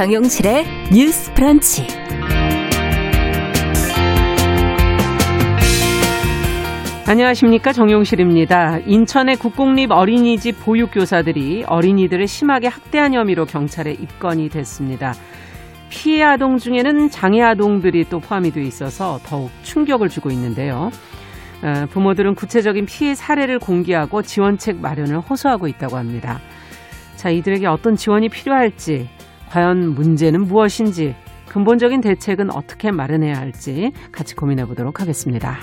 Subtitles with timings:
[0.00, 1.86] 정용실의 뉴스 프런치.
[7.06, 8.78] 안녕하십니까 정용실입니다.
[8.86, 15.12] 인천의 국공립 어린이집 보육교사들이 어린이들을 심하게 학대한 혐의로 경찰에 입건이 됐습니다.
[15.90, 20.90] 피해 아동 중에는 장애 아동들이 또 포함이 돼 있어서 더욱 충격을 주고 있는데요.
[21.62, 26.40] 어, 부모들은 구체적인 피해 사례를 공개하고 지원책 마련을 호소하고 있다고 합니다.
[27.16, 29.10] 자, 이들에게 어떤 지원이 필요할지,
[29.50, 31.14] 과연 문제는 무엇인지,
[31.48, 35.58] 근본적인 대책은 어떻게 마련해야 할지 같이 고민해 보도록 하겠습니다.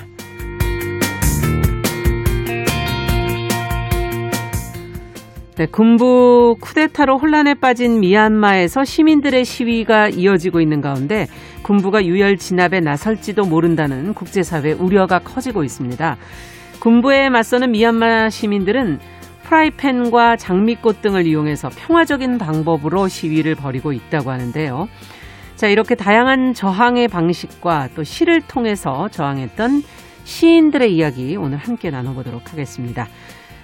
[5.55, 11.27] 네, 군부 쿠데타로 혼란에 빠진 미얀마에서 시민들의 시위가 이어지고 있는 가운데
[11.63, 16.17] 군부가 유혈 진압에 나설지도 모른다는 국제사회 우려가 커지고 있습니다.
[16.79, 18.99] 군부에 맞서는 미얀마 시민들은
[19.47, 24.89] 프라이팬과 장미꽃 등을 이용해서 평화적인 방법으로 시위를 벌이고 있다고 하는데요.
[25.55, 29.83] 자, 이렇게 다양한 저항의 방식과 또 시를 통해서 저항했던
[30.25, 33.07] 시인들의 이야기 오늘 함께 나눠보도록 하겠습니다.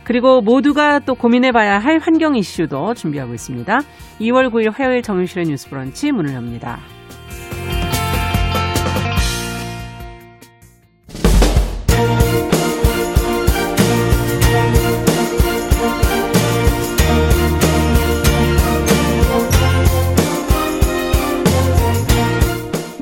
[0.06, 3.82] 그리고 모두가 또 고민해봐야 할 환경 이슈도 준비하고 있습니다.
[4.22, 6.80] 2월 9일 화요일 정윤실의 뉴스 브런치 문을 엽니다.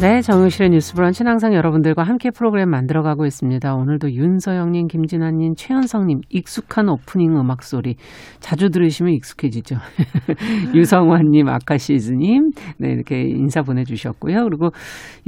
[0.00, 3.74] 네, 정유실의 뉴스 브런치는 항상 여러분들과 함께 프로그램 만들어가고 있습니다.
[3.74, 7.94] 오늘도 윤서영님, 김진아님, 최현성님, 익숙한 오프닝 음악 소리
[8.40, 9.76] 자주 들으시면 익숙해지죠.
[10.74, 14.44] 유성환님, 아카시즈님, 네, 이렇게 인사 보내주셨고요.
[14.44, 14.70] 그리고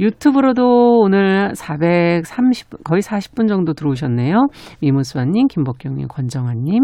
[0.01, 4.47] 유튜브로도 오늘 430, 거의 40분 정도 들어오셨네요.
[4.81, 6.81] 미무수아님, 김복경님, 권정환님,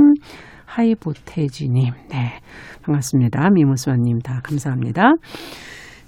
[0.66, 2.40] 하이보테지님, 네,
[2.84, 3.50] 반갑습니다.
[3.52, 5.12] 미무수아님 다 감사합니다.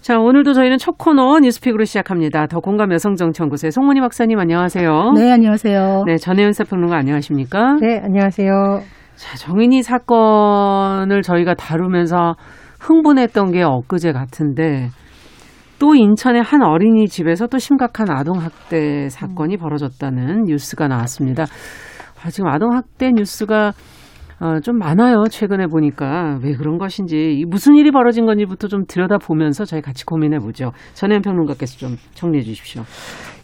[0.05, 2.45] 자, 오늘도 저희는 첫 코너 뉴스픽으로 시작합니다.
[2.45, 5.13] 더 공감 여성정치연구소의 송문희 박사님 안녕하세요.
[5.15, 6.03] 네, 안녕하세요.
[6.05, 7.77] 네, 전혜연 사평론가 안녕하십니까?
[7.81, 8.81] 네, 안녕하세요.
[9.15, 12.35] 자, 정인이 사건을 저희가 다루면서
[12.81, 14.89] 흥분했던 게 엊그제 같은데
[15.79, 21.45] 또 인천의 한 어린이집에서 또 심각한 아동학대 사건이 벌어졌다는 뉴스가 나왔습니다.
[22.23, 23.71] 아, 지금 아동학대 뉴스가
[24.39, 25.23] 어, 좀 많아요.
[25.29, 30.71] 최근에 보니까 왜 그런 것인지 무슨 일이 벌어진 건지부터 좀 들여다보면서 저희 같이 고민해 보죠.
[30.93, 32.83] 전혜연 평론가께서 좀 정리해 주십시오.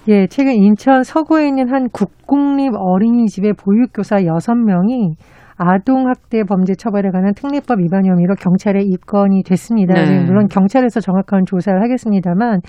[0.09, 5.15] 예, 최근 인천 서구에 있는 한 국공립 어린이집의 보육교사 6명이
[5.63, 9.93] 아동학대 범죄 처벌에 관한 특례법 위반 혐의로 경찰에 입건이 됐습니다.
[9.93, 10.23] 네.
[10.23, 12.61] 물론 경찰에서 정확한 조사를 하겠습니다만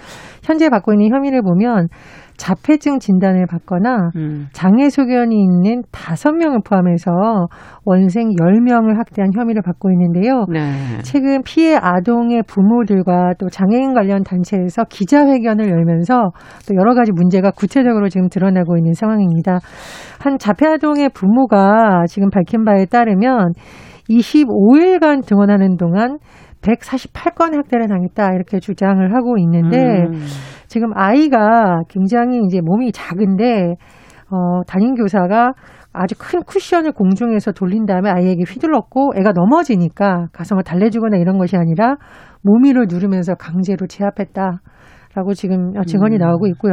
[0.44, 1.89] 현재 받고 있는 혐의를 보면
[2.37, 4.47] 자폐증 진단을 받거나 음.
[4.53, 7.48] 장애 소견이 있는 다섯 명을 포함해서
[7.84, 10.44] 원생 열명을 학대한 혐의를 받고 있는데요.
[10.50, 10.98] 네.
[11.03, 16.31] 최근 피해 아동의 부모들과 또 장애인 관련 단체에서 기자회견을 열면서
[16.69, 19.59] 또 여러 가지 문제가 구체적으로 지금 드러나고 있는 상황입니다.
[20.21, 23.53] 한 자폐 아동의 부모가 지금 밝힌 바에 따르면
[24.09, 26.19] 25일간 등원하는 동안
[26.62, 30.25] 148건의 학대를 당했다 이렇게 주장을 하고 있는데 음.
[30.72, 33.75] 지금 아이가 굉장히 이제 몸이 작은데
[34.31, 35.53] 어 담임 교사가
[35.93, 41.97] 아주 큰 쿠션을 공중에서 돌린 다음에 아이에게 휘둘렀고 애가 넘어지니까 가성을 달래주거나 이런 것이 아니라
[42.41, 44.62] 몸 위를 누르면서 강제로 제압했다.
[45.15, 46.19] 라고 지금 증언이 음.
[46.21, 46.72] 나오고 있고요.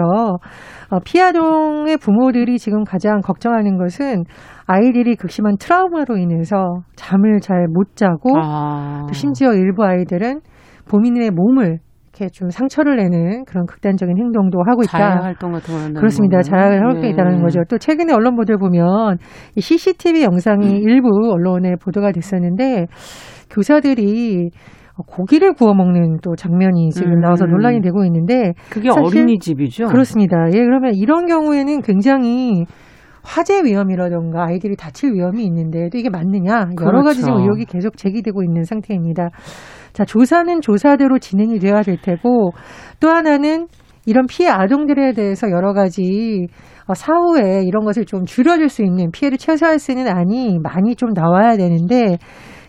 [0.92, 4.24] 어, 피아동의 부모들이 지금 가장 걱정하는 것은
[4.66, 9.08] 아이들이 극심한 트라우마로 인해서 잠을 잘 못 자고 아.
[9.10, 10.40] 또 심지어 일부 아이들은
[10.88, 11.80] 본인의 몸을
[12.20, 14.98] 이렇게 좀 상처를 내는 그런 극단적인 행동도 하고 있다.
[14.98, 16.42] 자해 활동 같은 걸 한다는 그렇습니다.
[16.46, 17.10] 활동이 네.
[17.10, 17.62] 있다는 거죠.
[17.70, 19.18] 또 최근에 언론 보도를 보면
[19.56, 20.90] 이 CCTV 영상이 음.
[20.90, 22.88] 일부 언론에 보도가 됐었는데
[23.50, 24.50] 교사들이
[25.08, 27.22] 고기를 구워 먹는 또 장면이 지금 음.
[27.22, 29.86] 나와서 논란이 되고 있는데 그게 어린이집이죠.
[29.86, 30.48] 그렇습니다.
[30.54, 32.66] 예, 그러면 이런 경우에는 굉장히
[33.24, 36.86] 화재 위험이라던가 아이들이 다칠 위험이 있는데 또 이게 맞느냐 그렇죠.
[36.86, 37.44] 여러 가지 지금 그렇죠.
[37.44, 39.30] 의혹이 계속 제기되고 있는 상태입니다.
[39.94, 42.52] 자 조사는 조사대로 진행이 되어야 될 테고
[43.00, 43.68] 또 하나는
[44.06, 46.48] 이런 피해 아동들에 대해서 여러 가지
[46.88, 51.12] 어, 사후에 이런 것을 좀 줄여줄 수 있는 피해를 최소화할 수 있는 안이 많이 좀
[51.14, 52.18] 나와야 되는데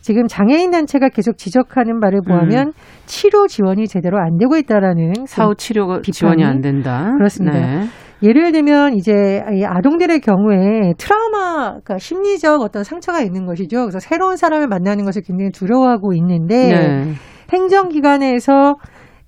[0.00, 2.72] 지금 장애인 단체가 계속 지적하는 바를 보면 음.
[3.06, 7.12] 치료 지원이 제대로 안 되고 있다라는 사후 치료 지원이 안 된다.
[7.16, 7.58] 그렇습니다.
[7.58, 7.84] 네.
[8.22, 13.80] 예를 들면 이제 아동들의 경우에 트라우마, 그러니까 심리적 어떤 상처가 있는 것이죠.
[13.80, 17.12] 그래서 새로운 사람을 만나는 것을 굉장히 두려워하고 있는데 네.
[17.50, 18.76] 행정기관에서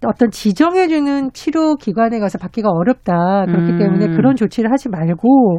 [0.04, 3.46] 어떤 지정해주는 치료 기관에 가서 받기가 어렵다.
[3.46, 3.78] 그렇기 음.
[3.78, 5.58] 때문에 그런 조치를 하지 말고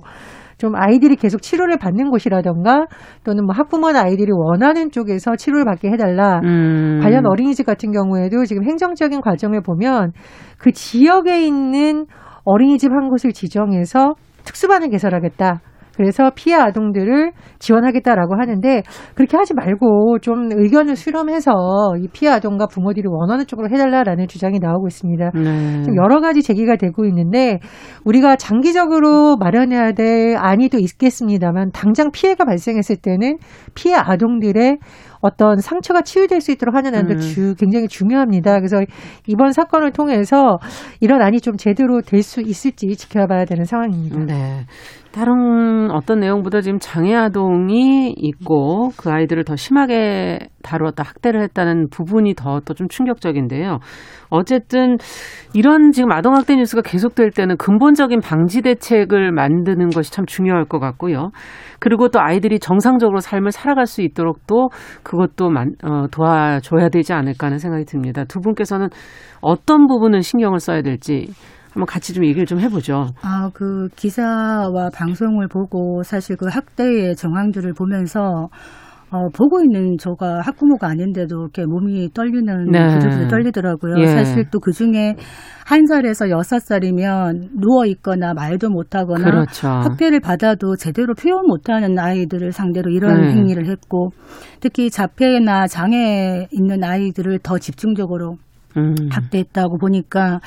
[0.63, 2.85] 좀 아이들이 계속 치료를 받는 곳이라던가
[3.25, 6.39] 또는 뭐 학부모나 아이들이 원하는 쪽에서 치료를 받게 해달라.
[6.45, 7.01] 음.
[7.03, 10.13] 관련 어린이집 같은 경우에도 지금 행정적인 과정을 보면
[10.57, 12.05] 그 지역에 있는
[12.45, 14.13] 어린이집 한 곳을 지정해서
[14.45, 15.59] 특수반을 개설하겠다.
[15.95, 18.83] 그래서 피해 아동들을 지원하겠다라고 하는데
[19.15, 21.51] 그렇게 하지 말고 좀 의견을 수렴해서
[21.99, 25.31] 이 피해 아동과 부모들이 원하는 쪽으로 해달라라는 주장이 나오고 있습니다.
[25.35, 25.83] 네.
[25.83, 27.59] 좀 여러 가지 제기가 되고 있는데
[28.05, 33.37] 우리가 장기적으로 마련해야 될 안이 또 있겠습니다만 당장 피해가 발생했을 때는
[33.75, 34.77] 피해 아동들의
[35.23, 37.17] 어떤 상처가 치유될 수 있도록 하는 안도 음.
[37.19, 38.57] 주, 굉장히 중요합니다.
[38.57, 38.81] 그래서
[39.25, 40.59] 이번 사건을 통해서
[40.99, 44.17] 이런 안이 좀 제대로 될 수 있을지 지켜봐야 되는 상황입니다.
[44.25, 44.65] 네.
[45.11, 52.33] 다른 어떤 내용보다 지금 장애 아동이 있고 그 아이들을 더 심하게 다루었다 학대를 했다는 부분이
[52.33, 53.77] 더 또 좀 충격적인데요.
[54.29, 54.97] 어쨌든
[55.53, 60.79] 이런 지금 아동 학대 뉴스가 계속될 때는 근본적인 방지 대책을 만드는 것이 참 중요할 것
[60.79, 61.29] 같고요.
[61.79, 64.69] 그리고 또 아이들이 정상적으로 삶을 살아갈 수 있도록 또
[65.13, 68.23] 그것도 만, 어, 도와줘야 되지 않을까 하는 생각이 듭니다.
[68.23, 68.89] 두 분께서는
[69.41, 71.27] 어떤 부분을 신경을 써야 될지
[71.71, 73.09] 한번 같이 좀 얘기를 좀 해보죠.
[73.21, 78.47] 아, 그 기사와 방송을 보고 사실 그 학대의 정황들을 보면서
[79.13, 82.87] 어, 보고 있는 저가 학부모가 아닌데도 이렇게 몸이 떨리는 네.
[82.87, 83.99] 부들부들 떨리더라고요.
[83.99, 84.07] 예.
[84.07, 85.15] 사실 또 그 중에
[85.65, 89.67] 한 살에서 여섯 살이면 누워 있거나 말도 못하거나 그렇죠.
[89.67, 93.33] 학대를 받아도 제대로 표현 못하는 아이들을 상대로 이런 네.
[93.33, 94.11] 행위를 했고
[94.61, 98.37] 특히 자폐나 장애 있는 아이들을 더 집중적으로
[98.77, 98.95] 음.
[99.09, 100.39] 학대했다고 보니까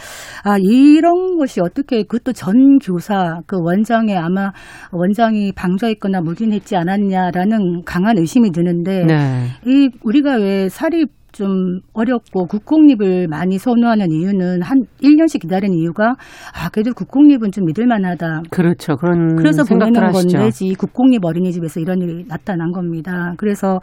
[0.44, 4.52] 아 이런 것이 어떻게 그것도 전 교사 그 원장에 아마
[4.92, 9.46] 원장이 방조했거나 묵인했지 않았냐라는 강한 의심이 드는데 네.
[9.66, 16.14] 이 우리가 왜 사립 좀 어렵고 국공립을 많이 선호하는 이유는 한 1년씩 기다리는 이유가
[16.54, 18.44] 아 그래도 국공립은 좀 믿을 만하다.
[18.50, 18.96] 그렇죠.
[18.96, 23.34] 그런 그래서 보내는 건데지 국공립 어린이집에서 이런 일이 나타난 겁니다.
[23.36, 23.80] 그래서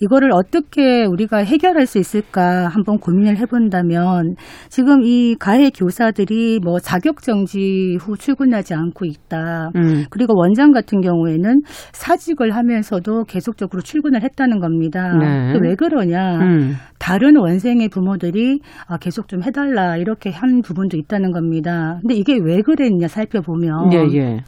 [0.00, 4.34] 이거를 어떻게 우리가 해결할 수 있을까 한번 고민을 해 본다면
[4.68, 9.70] 지금 이 가해 교사들이 뭐 자격 정지 후 출근하지 않고 있다.
[9.76, 10.04] 음.
[10.10, 11.60] 그리고 원장 같은 경우에는
[11.92, 15.12] 사직을 하면서도 계속적으로 출근을 했다는 겁니다.
[15.16, 15.54] 네.
[15.60, 16.38] 왜 그러냐?
[16.40, 16.79] 음.
[16.98, 21.98] 다른 원생의 부모들이 아, 계속 좀 해달라 이렇게 한 부분도 있다는 겁니다.
[22.00, 24.44] 근데 이게 왜 그랬냐 살펴보면 예, 예.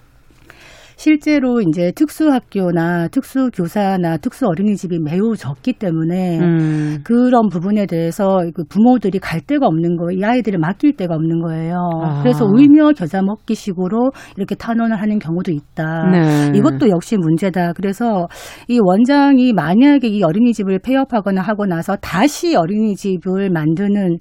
[1.02, 6.98] 실제로 이제 특수학교나 특수교사나 특수어린이집이 매우 적기 때문에 음.
[7.02, 10.20] 그런 부분에 대해서 그 부모들이 갈 데가 없는 거예요.
[10.20, 11.74] 이 아이들을 맡길 데가 없는 거예요.
[12.04, 12.22] 아.
[12.22, 16.08] 그래서 울며 겨자 먹기 식으로 이렇게 탄원을 하는 경우도 있다.
[16.12, 16.52] 네.
[16.56, 17.72] 이것도 역시 문제다.
[17.72, 18.28] 그래서
[18.68, 24.18] 이 원장이 만약에 이 어린이집을 폐업하거나 하고 나서 다시 어린이집을 만드는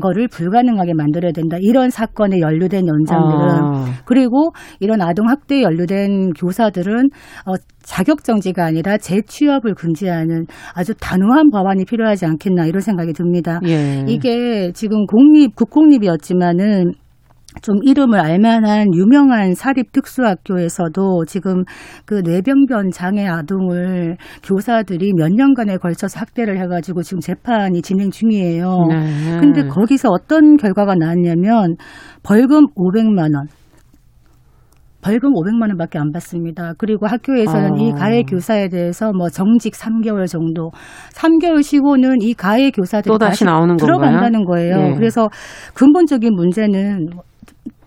[0.00, 1.58] 거를 불가능하게 만들어야 된다.
[1.60, 3.84] 이런 사건에 연루된 연장들은 아.
[4.04, 7.10] 그리고 이런 아동 학대에 연루된 교사들은
[7.46, 13.60] 어, 자격 정지가 아니라 재취업을 금지하는 아주 단호한 법안이 필요하지 않겠나 이런 생각이 듭니다.
[13.66, 14.04] 예.
[14.08, 16.92] 이게 지금 공립 국공립이었지만은
[17.62, 21.64] 좀 이름을 알만한 유명한 사립 특수학교에서도 지금
[22.04, 28.86] 그 뇌병변 장애 아동을 교사들이 몇 년간에 걸쳐서 학대를 해가지고 지금 재판이 진행 중이에요.
[28.88, 29.38] 네.
[29.40, 31.76] 근데 거기서 어떤 결과가 나왔냐면
[32.22, 33.46] 벌금 500만 원,
[35.04, 36.72] 벌금 500만 원밖에 안 받습니다.
[36.78, 37.76] 그리고 학교에서는 아.
[37.78, 40.70] 이 가해 교사에 대해서 뭐 정직 3개월 정도,
[41.12, 44.76] 3개월 쉬고는 이 가해 교사들이 또 다시 나오는 들어간다는 거예요.
[44.76, 44.94] 네.
[44.94, 45.28] 그래서
[45.74, 47.08] 근본적인 문제는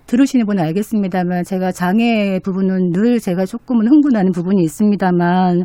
[0.08, 5.64] 들으시는 분은 알겠습니다만 제가 장애 부분은 늘 제가 조금은 흥분하는 부분이 있습니다만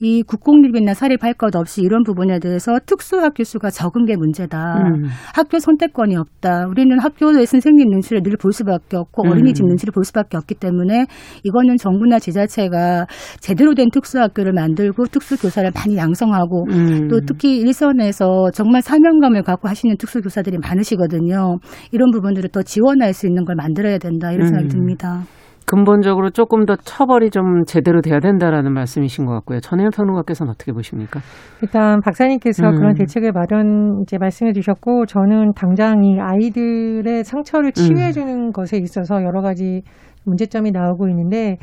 [0.00, 4.76] 이 국공립이나 사립할 것 없이 이런 부분에 대해서 특수학교 수가 적은 게 문제다.
[4.76, 5.04] 음.
[5.34, 6.66] 학교 선택권이 없다.
[6.68, 9.30] 우리는 학교의 선생님 눈치를 늘 볼 수밖에 없고 음.
[9.32, 11.06] 어린이집 눈치를 볼 수밖에 없기 때문에
[11.42, 13.06] 이거는 정부나 지자체가
[13.40, 17.08] 제대로 된 특수학교를 만들고 특수교사를 많이 양성하고 음.
[17.08, 21.58] 또 특히 일선에서 정말 사명감을 갖고 하시는 특수교사들이 많으시거든요.
[21.90, 24.68] 이런 부분들을 더 지원할 수 있는 걸 만 들어야 된다 이런 생각이 음.
[24.68, 25.22] 듭니다.
[25.68, 29.60] 근본적으로 조금 더 처벌이 좀 제대로 돼야 된다라는 말씀이신 것 같고요.
[29.60, 31.20] 전혜연 평론가께서는 어떻게 보십니까?
[31.62, 32.76] 일단 박사님께서 음.
[32.76, 38.52] 그런 대책을 마련 이제 말씀해 주셨고 저는 당장 이 아이들의 상처를 치유해 주는 음.
[38.52, 39.82] 것에 있어서 여러 가지
[40.24, 41.58] 문제점이 나오고 있는데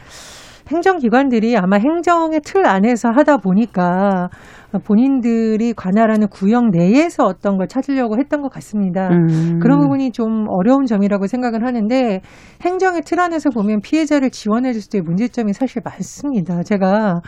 [0.67, 4.29] 행정기관들이 아마 행정의 틀 안에서 하다 보니까
[4.83, 9.09] 본인들이 관할하는 구역 내에서 어떤 걸 찾으려고 했던 것 같습니다.
[9.09, 9.59] 음.
[9.61, 12.21] 그런 부분이 좀 어려운 점이라고 생각을 하는데
[12.61, 16.63] 행정의 틀 안에서 보면 피해자를 지원해 줄때 문제점이 사실 많습니다.
[16.63, 17.21] 제가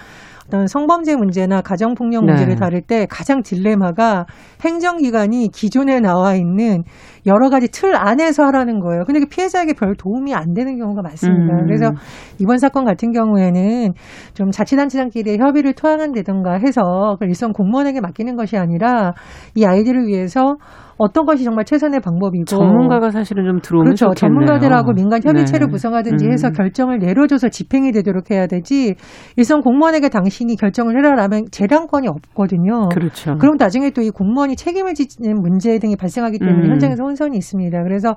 [0.48, 2.56] 어떤 성범죄 문제나 가정폭력 문제를 네.
[2.56, 4.26] 다룰 때 가장 딜레마가
[4.64, 6.84] 행정기관이 기존에 나와 있는
[7.26, 9.04] 여러 가지 틀 안에서 하라는 거예요.
[9.06, 11.54] 근데 그 피해자에게 별 도움이 안 되는 경우가 많습니다.
[11.54, 11.66] 음.
[11.66, 11.92] 그래서
[12.40, 13.92] 이번 사건 같은 경우에는
[14.34, 19.14] 좀 자치단체장끼리 협의를 토하는데든가 해서 일선 공무원에게 맡기는 것이 아니라
[19.54, 20.56] 이 아이들을 위해서
[20.98, 24.14] 어떤 것이 정말 최선의 방법이고 전문가가 사실은 좀 들어오면 그렇죠.
[24.14, 24.16] 좋겠네요.
[24.16, 25.72] 전문가들하고 민간 협의체를 네.
[25.72, 26.32] 구성하든지 음.
[26.32, 28.96] 해서 결정을 내려줘서 집행이 되도록 해야 되지
[29.36, 32.90] 일선 공무원에게 당신이 결정을 해라라면 재량권이 없거든요.
[32.90, 33.36] 그렇죠.
[33.38, 36.72] 그럼 나중에 또 이 공무원이 책임을 지는 문제 등이 발생하기 때문에 음.
[36.72, 37.84] 현장에서 혼선이 있습니다.
[37.84, 38.16] 그래서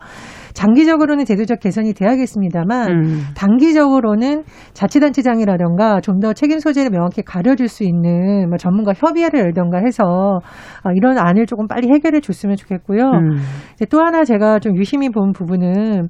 [0.55, 3.21] 장기적으로는 제도적 개선이 돼야겠습니다만 음.
[3.35, 4.45] 단기적으로는
[4.75, 10.41] 자치단체장이라던가 좀 더 책임 소재를 명확히 가려줄 수 있는 뭐 전문가 협의회를 열던가 해서
[10.83, 12.70] 아, 이런 안을 조금 빨리 해결해 줬으면 좋겠습니다.
[12.71, 13.03] 좋겠고요.
[13.11, 13.37] 음.
[13.75, 16.09] 이제 또 하나 제가 좀 유심히 본 부분은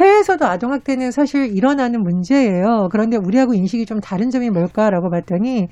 [0.00, 2.88] 해외에서도 아동학대는 사실 일어나는 문제예요.
[2.92, 5.68] 그런데 우리하고 인식이 좀 다른 점이 뭘까라고 봤더니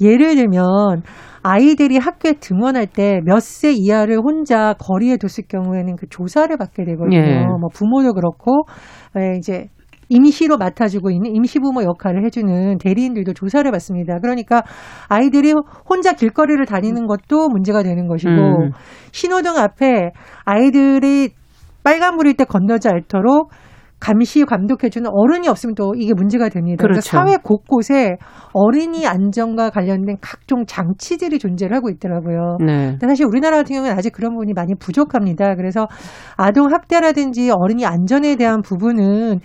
[0.00, 1.02] 예를 들면
[1.42, 7.16] 아이들이 학교에 등원할 때 몇 세 이하를 혼자 거리에 뒀을 경우에는 그 조사를 받게 되거든요.
[7.18, 7.44] 예.
[7.44, 8.62] 뭐 부모도 그렇고
[9.18, 9.66] 예, 이제
[10.12, 14.18] 임시로 맡아주고 있는 임시부모 역할을 해주는 대리인들도 조사를 받습니다.
[14.20, 14.62] 그러니까
[15.08, 15.54] 아이들이
[15.88, 18.70] 혼자 길거리를 다니는 것도 문제가 되는 것이고 음.
[19.12, 20.10] 신호등 앞에
[20.44, 21.30] 아이들이
[21.82, 23.50] 빨간불일 때 건너지 않도록
[24.02, 26.82] 감시 감독해주는 어른이 없으면 또 이게 문제가 됩니다.
[26.82, 27.10] 그러니까 그렇죠.
[27.10, 28.16] 그러니까 사회 곳곳에
[28.52, 32.58] 어린이 안전과 관련된 각종 장치들이 존재를 하고 있더라고요.
[32.66, 32.98] 네.
[33.00, 35.54] 사실 우리나라 같은 경우는 아직 그런 부분이 많이 부족합니다.
[35.54, 35.86] 그래서
[36.36, 39.38] 아동 학대라든지 어린이 안전에 대한 부분은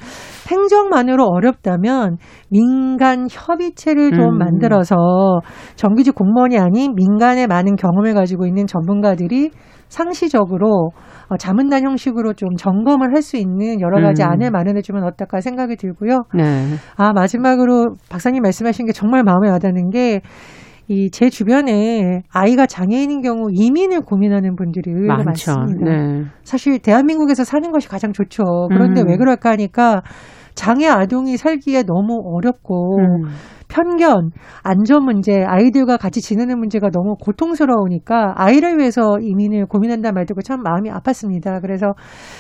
[0.50, 2.18] 행정만으로 어렵다면
[2.50, 4.38] 민간 협의체를 좀 음.
[4.40, 4.96] 만들어서
[5.76, 9.52] 정규직 공무원이 아닌 민간의 많은 경험을 가지고 있는 전문가들이
[9.90, 10.92] 상시적으로
[11.30, 14.30] 어, 자문단 형식으로 좀 점검을 할 수 있는 여러 가지 음.
[14.30, 16.24] 안을 마련해 주면 어떨까 생각이 들고요.
[16.36, 16.44] 네.
[16.96, 20.22] 아 마지막으로 박사님 말씀하신 게 정말 마음에 와닿는 게
[20.90, 25.52] 이 제 주변에 아이가 장애인인 경우 이민을 고민하는 분들이 의외로 많죠.
[25.54, 25.92] 많습니다.
[25.92, 26.24] 네.
[26.46, 28.70] 사실 대한민국에서 사는 것이 가장 좋죠.
[28.70, 29.10] 그런데 음.
[29.10, 30.02] 왜 그럴까 하니까
[30.56, 33.24] 장애 아동이 살기에 너무 어렵고 음.
[33.68, 34.32] 편견,
[34.64, 40.62] 안전 문제, 아이들과 같이 지내는 문제가 너무 고통스러우니까 아이를 위해서 이민을 고민한다 말 듣고 참
[40.64, 41.62] 마음이 아팠습니다.
[41.62, 41.94] 그래서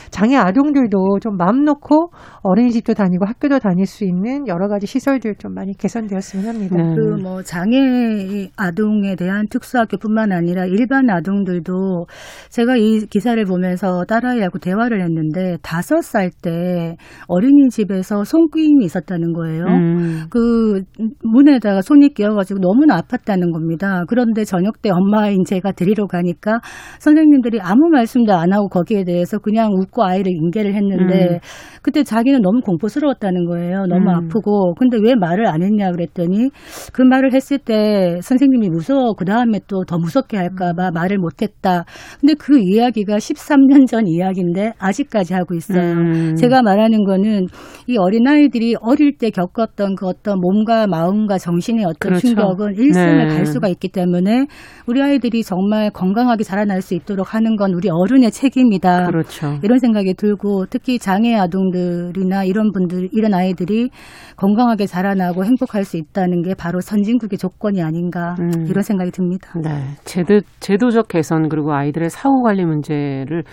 [0.09, 5.53] 장애 아동들도 좀 마음 놓고 어린이집도 다니고 학교도 다닐 수 있는 여러 가지 시설들 좀
[5.53, 6.75] 많이 개선되었으면 합니다.
[6.77, 6.95] 네.
[6.95, 12.05] 그뭐 장애 아동에 대한 특수학교뿐만 아니라 일반 아동들도
[12.49, 19.65] 제가 이 기사를 보면서 딸아이하고 대화를 했는데 다섯 살 때 어린이집에서 손귀임이 있었다는 거예요.
[19.65, 20.25] 음.
[20.29, 20.83] 그
[21.23, 24.03] 문에다가 손이 끼어가지고 너무나 아팠다는 겁니다.
[24.07, 26.59] 그런데 저녁 때 엄마인 제가 데리러 가니까
[26.99, 31.39] 선생님들이 아무 말씀도 안 하고 거기에 대해서 그냥 웃고 아이를 인계를 했는데 음.
[31.81, 33.85] 그때 자기는 너무 공포스러웠다는 거예요.
[33.87, 34.15] 너무 음.
[34.15, 34.75] 아프고.
[34.75, 36.49] 근데 왜 말을 안 했냐 그랬더니
[36.93, 39.13] 그 말을 했을 때 선생님이 무서워.
[39.13, 40.93] 그 다음에 또 더 무섭게 할까봐 음.
[40.93, 41.85] 말을 못했다.
[42.19, 45.93] 근데 그 이야기가 13년 전 이야기인데 아직까지 하고 있어요.
[45.93, 46.35] 음.
[46.35, 47.47] 제가 말하는 거는
[47.87, 52.27] 이 어린 아이들이 어릴 때 겪었던 그 어떤 몸과 마음 마음과 정신의 어떤 그렇죠.
[52.27, 53.35] 충격은 일생을 네.
[53.35, 54.47] 갈 수가 있기 때문에
[54.85, 59.07] 우리 아이들이 정말 건강하게 자라날 수 있도록 하는 건 우리 어른의 책임이다.
[59.07, 59.59] 그렇죠.
[59.63, 63.89] 이런 생각이 들고 특히 장애 아동들이나 이런 분들 이런 아이들이
[64.35, 68.67] 건강하게 자라나고 행복할 수 있다는 게 바로 선진국의 조건이 아닌가 음.
[68.67, 69.51] 이런 생각이 듭니다.
[69.61, 69.69] 네.
[70.03, 73.43] 제도 제도적 개선 그리고 아이들의 사후 관리 문제를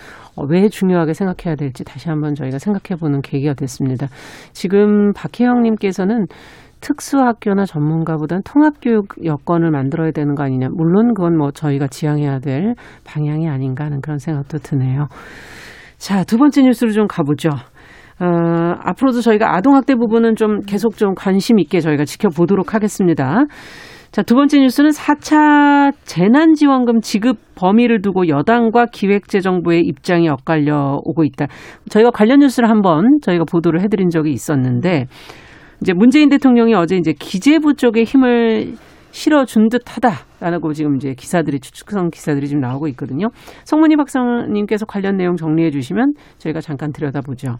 [0.49, 4.07] 왜 중요하게 생각해야 될지 다시 한번 저희가 생각해 보는 계기가 됐습니다.
[4.51, 6.25] 지금 박혜영님께서는
[6.85, 10.67] 특수학교나 전문가보다는 통합교육 여건을 만들어야 되는 거 아니냐.
[10.71, 15.07] 물론 그건 뭐 저희가 지향해야 될 방향이 아닌가 하는 그런 생각도 드네요.
[15.97, 17.49] 자, 두 번째 뉴스로 좀 가보죠.
[18.19, 18.25] 어,
[18.83, 23.45] 앞으로도 저희가 아동학대 부분은 좀 계속 좀 관심 있게 저희가 지켜보도록 하겠습니다.
[24.11, 31.47] 자, 두 번째 뉴스는 4차 재난지원금 지급 범위를 두고 여당과 기획재정부의 입장이 엇갈려 오고 있다.
[31.89, 35.07] 저희가 관련 뉴스를 한번 저희가 보도를 해드린 적이 있었는데,
[35.81, 38.75] 이제 문재인 대통령이 어제 이제 기재부 쪽에 힘을
[39.11, 43.29] 실어준 듯하다라고 지금 이제 기사들이 추측성 기사들이 지금 나오고 있거든요.
[43.63, 47.57] 성문희 박사님께서 관련 내용 정리해 주시면 저희가 잠깐 들여다보죠.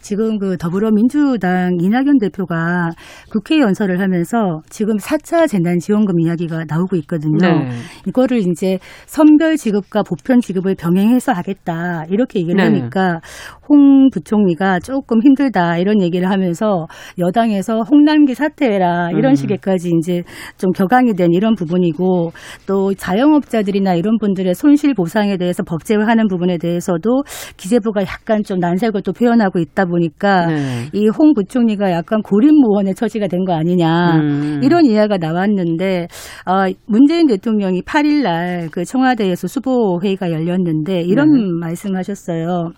[0.00, 2.90] 지금 그 더불어민주당 이낙연 대표가
[3.30, 7.38] 국회 연설을 하면서 지금 4차 재난지원금 이야기가 나오고 있거든요.
[7.38, 7.70] 네.
[8.06, 12.64] 이거를 이제 선별 지급과 보편 지급을 병행해서 하겠다 이렇게 얘기를 네.
[12.64, 13.20] 하니까
[13.68, 16.86] 홍 부총리가 조금 힘들다 이런 얘기를 하면서
[17.18, 19.34] 여당에서 홍남기 사퇴해라 이런 음.
[19.34, 20.22] 식의까지 이제
[20.56, 22.32] 좀 격앙이 된 이런 부분이고
[22.66, 27.22] 또 자영업자들이나 이런 분들의 손실 보상에 대해서 법제화하는 부분에 대해서도
[27.56, 30.88] 기재부가 약간 좀 난색을 또 표현하고 있다 보니까 네.
[30.92, 34.60] 이홍 부총리가 약간 고립무원의 처지가 된 거 아니냐 음.
[34.64, 36.08] 이런 이야기가 나왔는데
[36.44, 41.42] 어, 문재인 대통령이 8일 날 그 청와대에서 수보 회의가 열렸는데 이런 네.
[41.60, 42.72] 말씀하셨어요.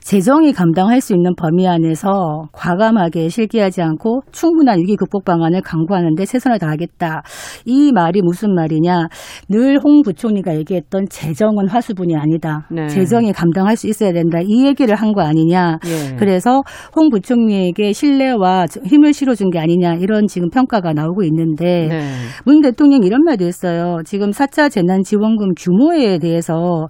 [0.00, 6.24] 재정이 감당할 수 있는 범위 안에서 과감하게 실기하지 않고 충분한 위기 극복 방안을 강구하는 데
[6.24, 7.22] 최선을 다하겠다.
[7.66, 9.08] 이 말이 무슨 말이냐?
[9.50, 12.66] 늘 홍 부총리가 얘기했던 재정은 화수분이 아니다.
[12.70, 12.88] 네.
[12.88, 14.38] 재정이 감당할 수 있어야 된다.
[14.42, 15.78] 이 얘기를 한 거 아니냐?
[15.86, 16.16] 예.
[16.16, 16.62] 그래서
[16.94, 22.00] 홍 부총리에게 신뢰와 힘을 실어준 게 아니냐 이런 지금 평가가 나오고 있는데 네.
[22.44, 23.98] 문 대통령이 이런 말도 했어요.
[24.04, 26.88] 지금 4차 재난지원금 규모에 대해서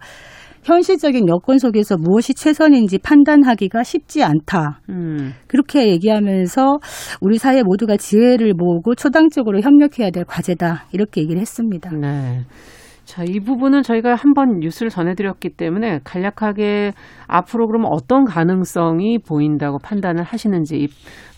[0.68, 4.80] 현실적인 여건 속에서 무엇이 최선인지 판단하기가 쉽지 않다.
[4.90, 5.32] 음.
[5.46, 6.78] 그렇게 얘기하면서
[7.22, 10.84] 우리 사회 모두가 지혜를 모으고 초당적으로 협력해야 될 과제다.
[10.92, 11.90] 이렇게 얘기를 했습니다.
[11.90, 12.44] 네.
[13.08, 16.92] 자, 이 부분은 저희가 한번 뉴스를 전해드렸기 때문에 간략하게
[17.26, 20.88] 앞으로 그러면 어떤 가능성이 보인다고 판단을 하시는지 이,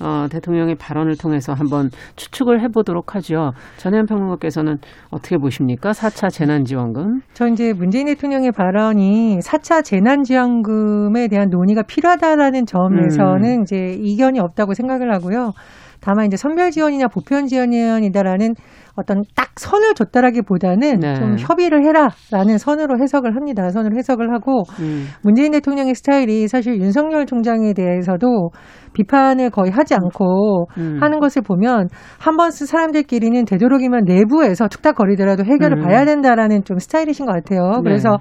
[0.03, 3.53] 어, 대통령의 발언을 통해서 한번 추측을 해보도록 하죠.
[3.77, 4.79] 전혜연 평론가께서는
[5.11, 5.93] 어떻게 보십니까?
[5.93, 7.21] 4차 재난지원금.
[7.35, 13.63] 저 이제 문재인 대통령의 발언이 4차 재난지원금에 대한 논의가 필요하다라는 점에서는 음.
[13.63, 15.53] 이제 이견이 없다고 생각을 하고요.
[16.01, 18.55] 다만 이제 선별 지원이냐 보편 지원이냐라는
[18.97, 21.15] 어떤 딱 선을 줬다라기보다는 네.
[21.15, 23.71] 좀 협의를 해라라는 선으로 해석을 합니다.
[23.71, 25.07] 선으로 해석을 하고 음.
[25.23, 28.51] 문재인 대통령의 스타일이 사실 윤석열 총장에 대해서도
[28.93, 30.99] 비판을 거의 하지 않고 음.
[31.01, 31.89] 하는 것을 보면
[32.19, 35.85] 한 번 쓴 사람들끼리는 되도록이면 내부에서 툭탁거리더라도 해결을 음.
[35.85, 37.71] 봐야 된다라는 좀 스타일이신 것 같아요.
[37.77, 37.83] 네.
[37.85, 38.19] 그래서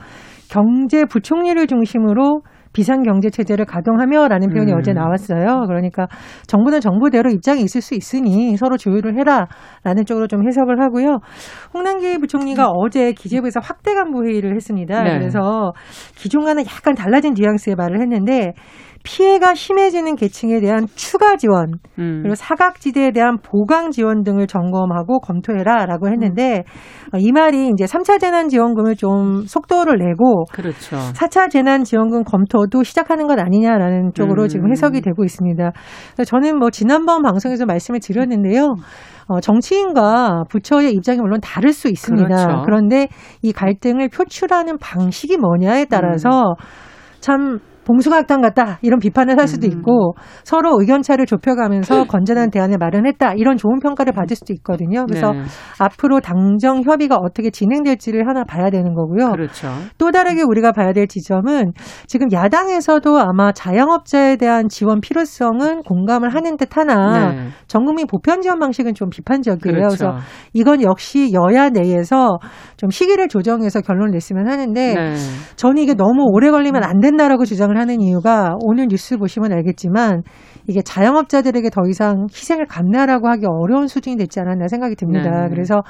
[0.50, 2.42] 경제 부총리를 중심으로
[2.74, 4.78] 비상경제 체제를 가동하며라는 표현이 음.
[4.78, 5.66] 어제 나왔어요.
[5.68, 6.08] 그러니까
[6.48, 11.20] 정부는 정부대로 입장이 있을 수 있으니 서로 조율을 해라라는 쪽으로 좀 해석을 하고요.
[11.74, 15.04] 홍남기 부총리가 어제 기재부에서 확대 간부 회의를 했습니다.
[15.04, 15.18] 네.
[15.18, 15.74] 그래서
[16.16, 18.54] 기존과는 약간 달라진 뉘앙스의 말을 했는데
[19.04, 22.20] 피해가 심해지는 계층에 대한 추가 지원 음.
[22.22, 26.64] 그리고 사각지대에 대한 보강 지원 등을 점검하고 검토해라라고 했는데
[27.14, 30.98] 어, 이 말이 이제 3차 재난 지원금을 좀 속도를 내고 그렇죠.
[31.14, 34.48] 4차 재난 지원금 검토도 시작하는 것 아니냐라는 쪽으로 음.
[34.48, 35.72] 지금 해석이 되고 있습니다.
[36.26, 38.76] 저는 뭐 지난번 방송에서 말씀을 드렸는데요.
[39.28, 42.28] 어, 정치인과 부처의 입장이 물론 다를 수 있습니다.
[42.28, 42.62] 그렇죠.
[42.66, 46.56] 그런데이 갈등을 표출하는 방식이 뭐냐에 따라서
[47.20, 49.72] 참 봉숭아학당 같다 이런 비판을 할 수도 음.
[49.72, 55.08] 있고 서로 의견차를 좁혀가면서 건전한 대안을 마련했다 이런 좋은 평가를 받을 수도 있거든요.
[55.08, 55.42] 그래서 네.
[55.80, 59.32] 앞으로 당정 협의가 어떻게 진행될지를 하나 봐야 되는 거고요.
[59.32, 59.70] 그렇죠.
[59.98, 61.74] 또 다르게 우리가 봐야 될 지점은
[62.06, 67.48] 지금 야당에서도 아마 자영업자에 대한 지원 필요성은 공감을 하는 듯 하나 네.
[67.68, 69.74] 전국민 보편 지원 방식은 좀 비판적이에요.
[69.74, 69.98] 그렇죠.
[69.98, 70.18] 그래서
[70.54, 72.38] 이건 역시 여야 내에서
[72.78, 75.16] 좀 시기를 조정해서 결론을 냈으면 하는데 네.
[75.56, 80.22] 저는 이게 너무 오래 걸리면 안 된다라고 주장을 하는 이유가 오늘 뉴스 보시면 알겠지만
[80.68, 85.44] 이게 자영업자들에게 더 이상 희생을 감내하라고 하기 어려운 수준이 됐지 않았나 생각이 듭니다.
[85.46, 85.50] 네.
[85.50, 85.82] 그래서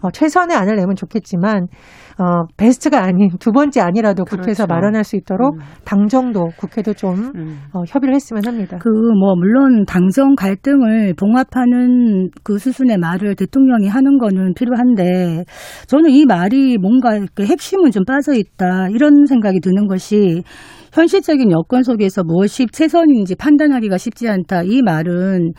[0.00, 1.66] 어, 최선의 안을 내면 좋겠지만
[2.18, 4.74] 어, 베스트가 아닌 두 번째 아니라도 국회에서 그렇죠.
[4.74, 5.60] 마련할 수 있도록 음.
[5.84, 7.58] 당정도 국회도 좀 음.
[7.72, 8.78] 어, 협의를 했으면 합니다.
[8.78, 15.44] 그 뭐 물론 당정 갈등을 봉합하는 그 수순의 말을 대통령이 하는 거는 필요한데
[15.86, 20.42] 저는 이 말이 뭔가 핵심은 좀 빠져 있다 이런 생각이 드는 것이
[20.92, 25.52] 현실적인 여건 속에서 무엇이 최선인지 판단하기가 쉽지 않다 이 말은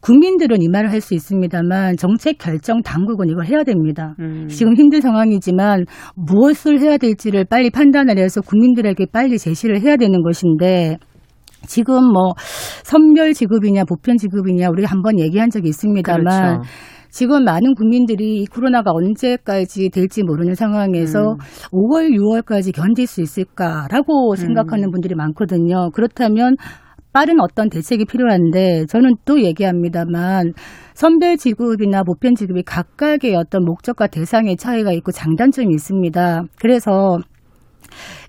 [0.00, 4.14] 국민들은 이 말을 할 수 있습니다만 정책 결정 당국은 이걸 해야 됩니다.
[4.18, 4.46] 음.
[4.48, 5.84] 지금 힘든 상황이지만
[6.14, 10.98] 무엇을 해야 될지를 빨리 판단을 해서 국민들에게 빨리 제시를 해야 되는 것인데
[11.66, 12.34] 지금 뭐
[12.84, 16.70] 선별 지급이냐 보편 지급이냐 우리가 한번 얘기한 적이 있습니다만 그렇죠.
[17.10, 21.38] 지금 많은 국민들이 이 코로나가 언제까지 될지 모르는 상황에서 음.
[21.72, 25.90] 5월, 6월까지 견딜 수 있을까라고 생각하는 분들이 많거든요.
[25.92, 26.56] 그렇다면
[27.12, 30.52] 빠른 어떤 대책이 필요한데 저는 또 얘기합니다만
[30.94, 36.44] 선별 지급이나 보편 지급이 각각의 어떤 목적과 대상의 차이가 있고 장단점이 있습니다.
[36.60, 37.18] 그래서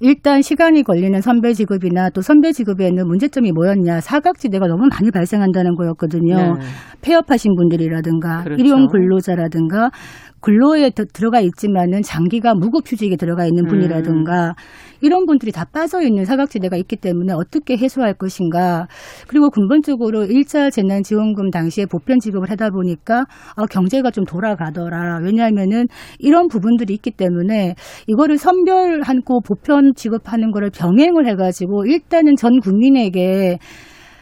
[0.01, 6.35] 일단 시간이 걸리는 선별 지급이나 또 선별 지급에는 문제점이 뭐였냐 사각지대가 너무 많이 발생한다는 거였거든요.
[6.35, 6.61] 네.
[7.01, 8.63] 폐업하신 분들이라든가 그렇죠.
[8.63, 9.91] 일용 근로자라든가
[10.41, 14.55] 근로에 드, 들어가 있지만은 장기가 무급휴직에 들어가 있는 분이라든가
[15.01, 18.87] 이런 분들이 다 빠져 있는 사각지대가 있기 때문에 어떻게 해소할 것인가.
[19.27, 23.25] 그리고 근본적으로 일자 재난지원금 당시에 보편 지급을 하다 보니까
[23.55, 25.19] 아, 경제가 좀 돌아가더라.
[25.23, 25.87] 왜냐하면은
[26.19, 27.75] 이런 부분들이 있기 때문에
[28.07, 33.57] 이거를 선별하고 보편 지급하는 거를 병행을 해가지고 일단은 전 국민에게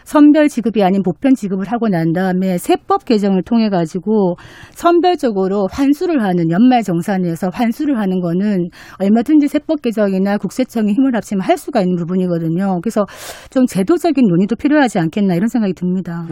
[0.07, 4.37] 선별 지급이 아닌 보편 지급을 하고 난 다음에 세법 개정을 통해 가지고
[4.71, 8.69] 선별적으로 환수를 하는 연말 정산에서 환수를 하는 거는
[9.01, 12.79] 얼마든지 세법 개정이나 국세청이 힘을 합치면 할 수가 있는 부분이거든요.
[12.81, 13.05] 그래서
[13.49, 16.25] 좀 제도적인 논의도 필요하지 않겠나 이런 생각이 듭니다.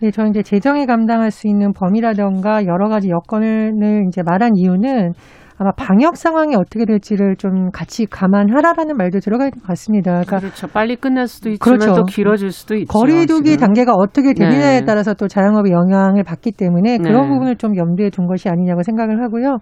[0.00, 5.12] 네, 저는 이제 재정이 감당할 수 있는 범위라던가 여러 가지 여건을 이제 말한 이유는
[5.60, 10.12] 아마 방역 상황이 어떻게 될지를 좀 같이 감안하라라는 말도 들어가 있는 것 같습니다.
[10.12, 10.68] 그러니까 그렇죠.
[10.68, 12.00] 빨리 끝날 수도 있지만 그렇죠.
[12.00, 12.86] 또 길어질 수도 있죠.
[12.86, 13.66] 거리두기 지금.
[13.66, 14.86] 단계가 어떻게 되느냐에 네.
[14.86, 17.28] 따라서 또 자영업에 영향을 받기 때문에 그런 네.
[17.28, 19.58] 부분을 좀 염두에 둔 것이 아니냐고 생각을 하고요.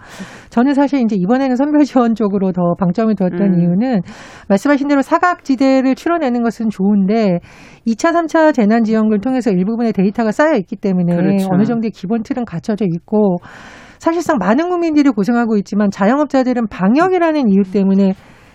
[0.51, 3.61] 저는 사실 이제 이번에는 선별 지원 쪽으로 더 방점을 두었던 음.
[3.61, 4.03] 이유는
[4.49, 7.41] 말씀하신 대로 사각지대를 추려내는 것은 좋은데
[7.87, 11.49] 2차, 3차 재난지원금을 통해서 일부분의 데이터가 쌓여 있기 때문에 그렇죠.
[11.53, 13.39] 어느 정도의 기본 틀은 갖춰져 있고
[13.99, 18.15] 사실상 많은 국민들이 고생하고 있지만 자영업자들은 방역이라는 이유 때문에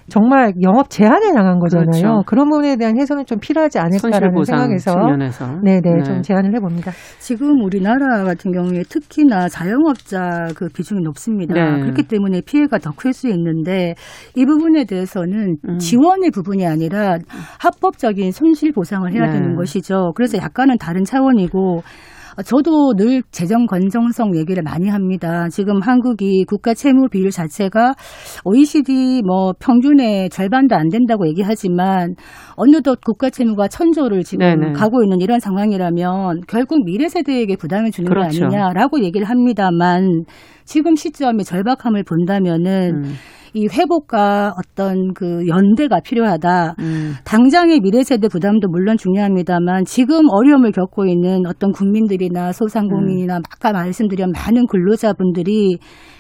[0.10, 1.86] 정말 영업 제한을 당한 거잖아요.
[1.90, 2.24] 그렇죠.
[2.26, 6.92] 그런 부분에 대한 해소는 좀 필요하지 않을까라는 생각에서 측면에서 네네 좀 제안을 해봅니다.
[7.20, 11.54] 지금 우리나라 같은 경우에 특히나 자영업자 그 비중이 높습니다.
[11.54, 11.80] 네.
[11.82, 13.96] 그렇기 때문에 피해가 더 클 수 있는데
[14.36, 15.78] 이 부분에 대해서는 음.
[15.78, 17.18] 지원의 부분이 아니라
[17.60, 19.34] 합법적인 손실 보상을 해야 네.
[19.34, 20.12] 되는 것이죠.
[20.16, 21.84] 그래서 약간은 다른 차원이고 어,
[22.46, 25.48] 저도 늘 재정 건정성 얘기를 많이 합니다.
[25.50, 27.94] 지금 한국이 국가 채무 비율 자체가
[28.46, 32.16] OECD 뭐 평균의 절반도 안 된다고 얘기하지만
[32.56, 34.74] 어느덧 국가 채무가 천조를 지금 네네.
[34.74, 38.40] 가고 있는 이런 상황이라면 결국 미래 세대에게 부담을 주는 그렇죠.
[38.40, 40.24] 거 아니냐라고 얘기를 합니다만
[40.64, 43.14] 지금 시점의 절박함을 본다면은 음,
[43.54, 46.76] 이 회복과 어떤 그 연대가 필요하다.
[46.80, 47.14] 음.
[47.26, 53.42] 당장의 미래 세대 부담도 물론 중요합니다만 지금 어려움을 겪고 있는 어떤 국민들이나 소상공인이나 음.
[53.52, 55.80] 아까 말씀드린 많은 근로자분들이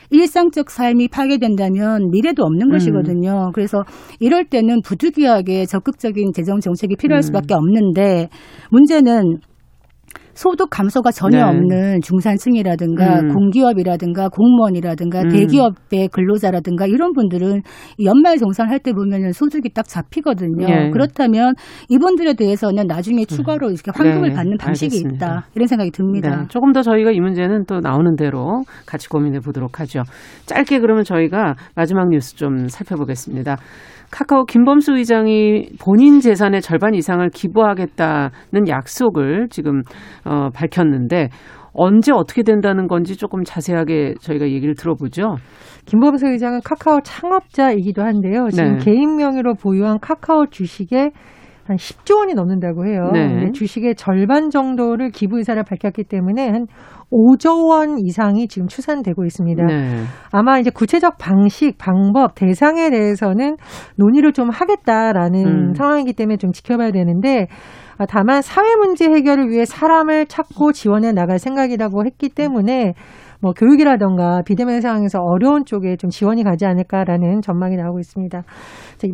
[0.09, 2.71] 일상적 삶이 파괴된다면 미래도 없는 음.
[2.71, 3.51] 것이거든요.
[3.53, 3.83] 그래서
[4.19, 7.21] 이럴 때는 부득이하게 적극적인 재정 정책이 필요할 음.
[7.21, 8.27] 수밖에 없는데
[8.71, 9.39] 문제는
[10.41, 11.43] 소득 감소가 전혀 네.
[11.43, 13.27] 없는 중산층이라든가 음.
[13.27, 15.29] 공기업이라든가 공무원이라든가 음.
[15.29, 17.61] 대기업의 근로자라든가 이런 분들은
[17.99, 20.65] 이 연말 정산할 때 보면은 소득이 딱 잡히거든요.
[20.67, 20.89] 예.
[20.89, 21.53] 그렇다면
[21.89, 25.25] 이분들에 대해서는 나중에 추가로 이렇게 환급을 네, 받는 방식이 알겠습니다.
[25.27, 25.47] 있다.
[25.53, 26.35] 이런 생각이 듭니다.
[26.35, 30.01] 네, 조금 더 저희가 이 문제는 또 나오는 대로 같이 고민해 보도록 하죠.
[30.47, 33.57] 짧게 그러면 저희가 마지막 뉴스 좀 살펴보겠습니다.
[34.11, 39.83] 카카오 김범수 의장이 본인 재산의 절반 이상을 기부하겠다는 약속을 지금
[40.31, 41.27] 어, 밝혔는데
[41.73, 45.35] 언제 어떻게 된다는 건지 조금 자세하게 저희가 얘기를 들어보죠.
[45.85, 48.49] 김범수 의장은 카카오 창업자이기도 한데요.
[48.49, 48.77] 지금 네.
[48.79, 51.11] 개인 명의로 보유한 카카오 주식의
[51.65, 53.09] 한 10조 원이 넘는다고 해요.
[53.13, 53.27] 네.
[53.27, 56.65] 근데 주식의 절반 정도를 기부 의사를 밝혔기 때문에 한
[57.11, 59.65] 5조 원 이상이 지금 추산되고 있습니다.
[59.65, 60.03] 네.
[60.31, 63.57] 아마 이제 구체적 방식, 방법, 대상에 대해서는
[63.97, 65.73] 논의를 좀 하겠다라는 음.
[65.73, 67.45] 상황이기 때문에 좀 지켜봐야 되는데 아,
[68.07, 72.93] 다만 사회 문제 해결을 위해 사람을 찾고 지원해 나갈 생각이라고 했기 때문에
[73.41, 78.43] 뭐 교육이라던가 비대면 상황에서 어려운 쪽에 좀 지원이 가지 않을까라는 전망이 나오고 있습니다.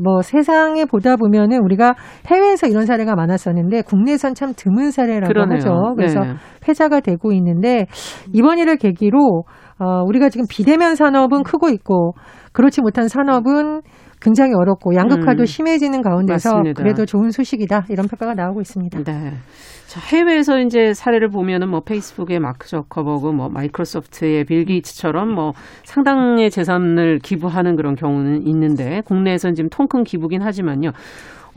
[0.04, 1.96] 뭐 세상에 보다 보면은 우리가
[2.28, 5.56] 해외에서 이런 사례가 많았었는데 국내선 참 드문 사례라고 그러네요.
[5.56, 5.94] 하죠.
[5.96, 6.34] 그래서 네.
[6.68, 7.86] 회자가 되고 있는데
[8.34, 9.44] 이번 일을 계기로
[9.80, 12.14] 어, 우리가 지금 비대면 산업은 크고 있고
[12.52, 13.82] 그렇지 못한 산업은
[14.22, 15.46] 굉장히 어렵고 양극화도 음.
[15.46, 16.82] 심해지는 가운데서 맞습니다.
[16.82, 19.04] 그래도 좋은 소식이다 이런 평가가 나오고 있습니다.
[19.04, 19.34] 네.
[19.88, 25.54] 자, 해외에서 이제 사례를 보면은 뭐 페이스북의 마크 저커버그, 뭐 마이크로소프트의 빌 게이츠처럼 뭐
[25.86, 30.92] 상당의 재산을 기부하는 그런 경우는 있는데 국내에서는 지금 통큰 기부긴 하지만요.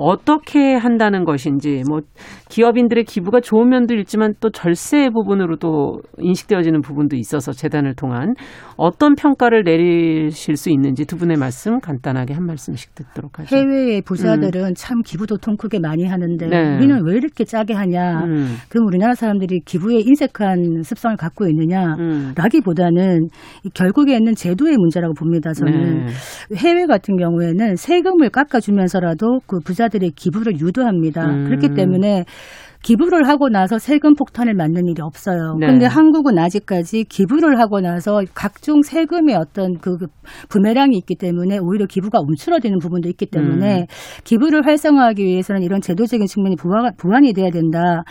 [0.01, 2.01] 어떻게 한다는 것인지 뭐
[2.49, 8.35] 기업인들의 기부가 좋은 면도 있지만 또 절세 부분으로도 인식되어지는 부분도 있어서 재단을 통한
[8.79, 13.55] 어떤 평가를 내리실 수 있는지 두 분의 말씀 간단하게 한 말씀씩 듣도록 하죠.
[13.55, 16.51] 해외의 부자들은 참 기부도 통 크게 많이 하는데 음.
[16.51, 16.77] 네.
[16.77, 18.25] 우리는 왜 이렇게 짜게 하냐?
[18.25, 21.95] 음, 그럼 우리나라 사람들이 기부에 인색한 습성을 갖고 있느냐?
[21.99, 22.33] 음.
[22.37, 23.29] 라기보다는
[23.75, 25.53] 결국에는 제도의 문제라고 봅니다.
[25.53, 26.57] 저는 네.
[26.57, 31.27] 해외 같은 경우에는 세금을 깎아주면서라도 그 부자 들의 기부를 유도합니다.
[31.27, 31.45] 음.
[31.45, 32.25] 그렇기 때문에
[32.83, 35.57] 기부를 하고 나서 세금 폭탄을 맞는 일이 없어요.
[35.59, 35.67] 네.
[35.67, 39.99] 그런데 한국은 아직까지 기부를 하고 나서 각종 세금의 어떤 그
[40.49, 43.87] 부메랑이 있기 때문에 오히려 기부가 움츠러드는 부분도 있기 때문에 음.
[44.25, 48.03] 기부를 활성화하기 위해서는 이런 제도적인 측면이 부활, 부활이 돼야 된다.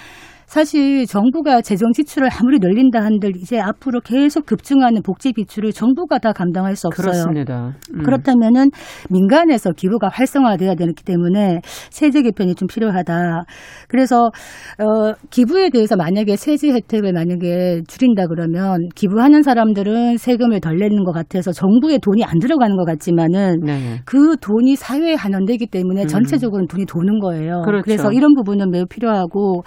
[0.49, 6.33] 사실 정부가 재정 지출을 아무리 늘린다 한들 이제 앞으로 계속 급증하는 복지 비출을 정부가 다
[6.33, 7.03] 감당할 수 없어요.
[7.03, 7.75] 그렇습니다.
[7.93, 8.01] 음.
[8.01, 8.71] 그렇다면은
[9.11, 13.43] 민간에서 기부가 활성화돼야 되기 때문에 세제 개편이 좀 필요하다.
[13.87, 14.31] 그래서
[14.79, 21.11] 어 기부에 대해서 만약에 세제 혜택을 만약에 줄인다 그러면 기부하는 사람들은 세금을 덜 내는 것
[21.11, 23.99] 같아서 정부에 돈이 안 들어가는 것 같지만은 네.
[24.03, 27.61] 그 돈이 사회에 환원되기 때문에 전체적으로 돈이 도는 거예요.
[27.65, 27.83] 그렇죠.
[27.83, 29.61] 그래서 이런 부분은 매우 필요하고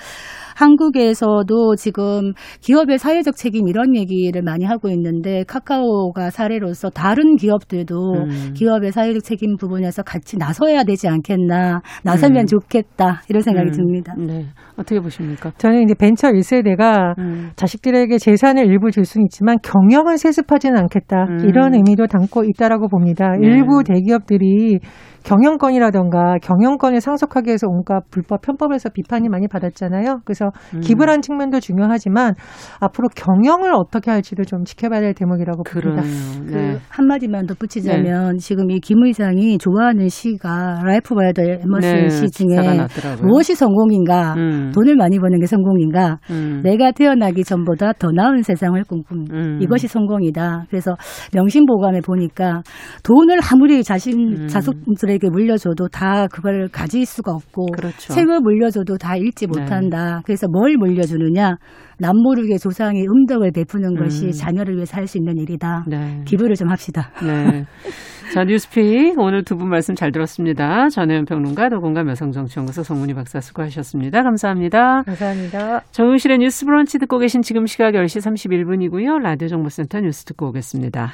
[0.56, 8.52] 한국에서도 지금 기업의 사회적 책임 이런 얘기를 많이 하고 있는데 카카오가 사례로서 다른 기업들도 음.
[8.54, 12.46] 기업의 사회적 책임 부분에서 같이 나서야 되지 않겠나 나서면 음.
[12.46, 13.72] 좋겠다 이런 생각이 음.
[13.72, 14.14] 듭니다.
[14.18, 14.46] 네.
[14.76, 15.52] 어떻게 보십니까?
[15.58, 17.50] 저는 이제 벤처 1세대가 음.
[17.56, 21.24] 자식들에게 재산을 일부 줄 수는 있지만 경영을 세습하지는 않겠다.
[21.28, 21.48] 음.
[21.48, 23.32] 이런 의미도 담고 있다라고 봅니다.
[23.36, 23.46] 네.
[23.46, 24.78] 일부 대기업들이
[25.24, 30.20] 경영권이라던가 경영권을 상속하기 위해서 온갖 불법 편법에서 비판이 많이 받았잖아요.
[30.24, 30.80] 그래서 음.
[30.80, 32.34] 기부라는 측면도 중요하지만
[32.80, 36.02] 앞으로 경영을 어떻게 할지도 좀 지켜봐야 될 대목이라고 봅니다.
[36.46, 36.78] 그 네.
[36.90, 42.56] 한마디만 덧붙이자면 지금 이 김 의장이 좋아하는 시가 랄프 왈도 에머슨 네, 시 중에.
[43.22, 44.72] 무엇이 성공인가 음.
[44.74, 46.60] 돈을 많이 버는 게 성공인가 음.
[46.64, 49.58] 내가 태어나기 전보다 더 나은 세상을 꿈꾼 음.
[49.62, 50.66] 이것이 성공이다.
[50.68, 50.96] 그래서
[51.32, 52.62] 명심보감에 보니까
[53.04, 54.46] 돈을 아무리 자신 음.
[54.48, 58.12] 자손들 에게 물려줘도 다 그걸 가질 수가 없고 그렇죠.
[58.12, 59.60] 책을 물려줘도 다 읽지 네.
[59.60, 60.22] 못한다.
[60.24, 61.56] 그래서 뭘 물려주느냐
[61.98, 64.02] 남모르게 조상이 음덕을 베푸는 음.
[64.02, 65.84] 것이 자녀를 위해서 할 수 있는 일이다.
[65.88, 66.22] 네.
[66.24, 67.10] 기부를 좀 합시다.
[67.22, 67.64] 네.
[68.32, 69.18] 자, 뉴스픽.
[69.18, 70.88] 오늘 두 분 말씀 잘 들었습니다.
[70.88, 74.22] 전혜연 평론가, 더공감 여성정치연구소 송문희 박사 수고하셨습니다.
[74.22, 75.02] 감사합니다.
[75.02, 75.80] 감사합니다.
[75.90, 79.18] 정용실의 뉴스 브런치 듣고 계신 지금 시각 10시 31분이고요.
[79.20, 81.12] 라디오 정보센터 뉴스 듣고 오겠습니다.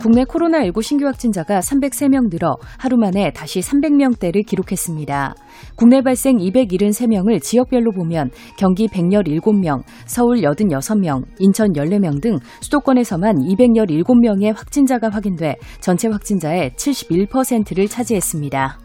[0.00, 5.34] 국내 코로나19 신규 확진자가 303명 늘어 하루 만에 다시 300명대를 기록했습니다.
[5.74, 15.08] 국내 발생 273명을 지역별로 보면 경기 117명, 서울 86명, 인천 14명 등 수도권에서만 217명의 확진자가
[15.08, 18.78] 확인돼 전체 확진자의 71%를 차지했습니다.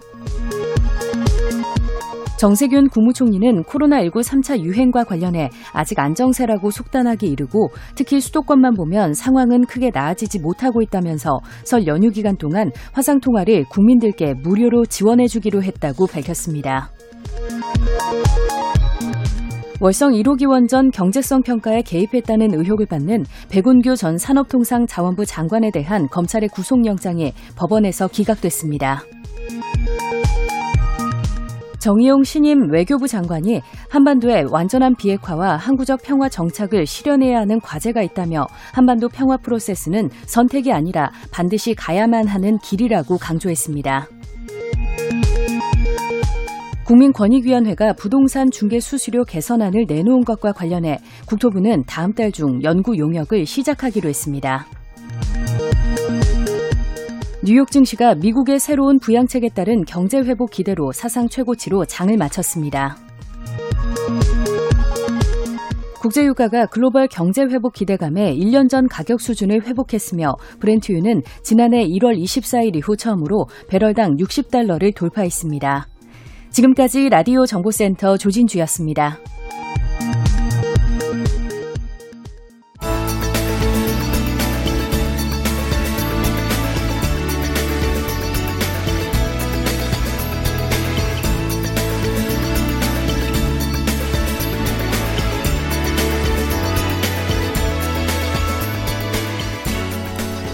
[2.43, 9.91] 정세균 국무총리는 코로나19 3차 유행과 관련해 아직 안정세라고 속단하기 이르고 특히 수도권만 보면 상황은 크게
[9.93, 16.91] 나아지지 못하고 있다면서 설 연휴 기간 동안 화상 통화를 국민들께 무료로 지원해 주기로 했다고 밝혔습니다.
[19.79, 26.49] 월성 1호 기 원전 경제성 평가에 개입했다는 의혹을 받는 백운규 전 산업통상자원부 장관에 대한 검찰의
[26.49, 29.01] 구속영장이 법원에서 기각됐습니다.
[31.83, 39.09] 정의용 신임 외교부 장관이 한반도의 완전한 비핵화와 항구적 평화 정착을 실현해야 하는 과제가 있다며 한반도
[39.09, 44.07] 평화 프로세스는 선택이 아니라 반드시 가야만 하는 길이라고 강조했습니다.
[46.85, 54.07] 국민권익위원회가 부동산 중개 수수료 개선안을 내놓은 것과 관련해 국토부는 다음 달 중 연구 용역을 시작하기로
[54.07, 54.67] 했습니다.
[57.45, 62.95] 뉴욕 증시가 미국의 새로운 부양책에 따른 경제 회복 기대로 사상 최고치로 장을 마쳤습니다.
[65.99, 72.95] 국제유가가 글로벌 경제 회복 기대감에 1년 전 가격 수준을 회복했으며 브렌트유는 지난해 1월 24일 이후
[72.95, 75.87] 처음으로 배럴당 60달러를 돌파했습니다.
[76.49, 79.19] 지금까지 라디오 정보센터 조진주였습니다.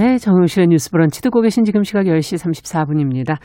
[0.00, 3.36] 네, 정용실의 뉴스 브런치 듣고 계신 지금 시각 10시 34분입니다.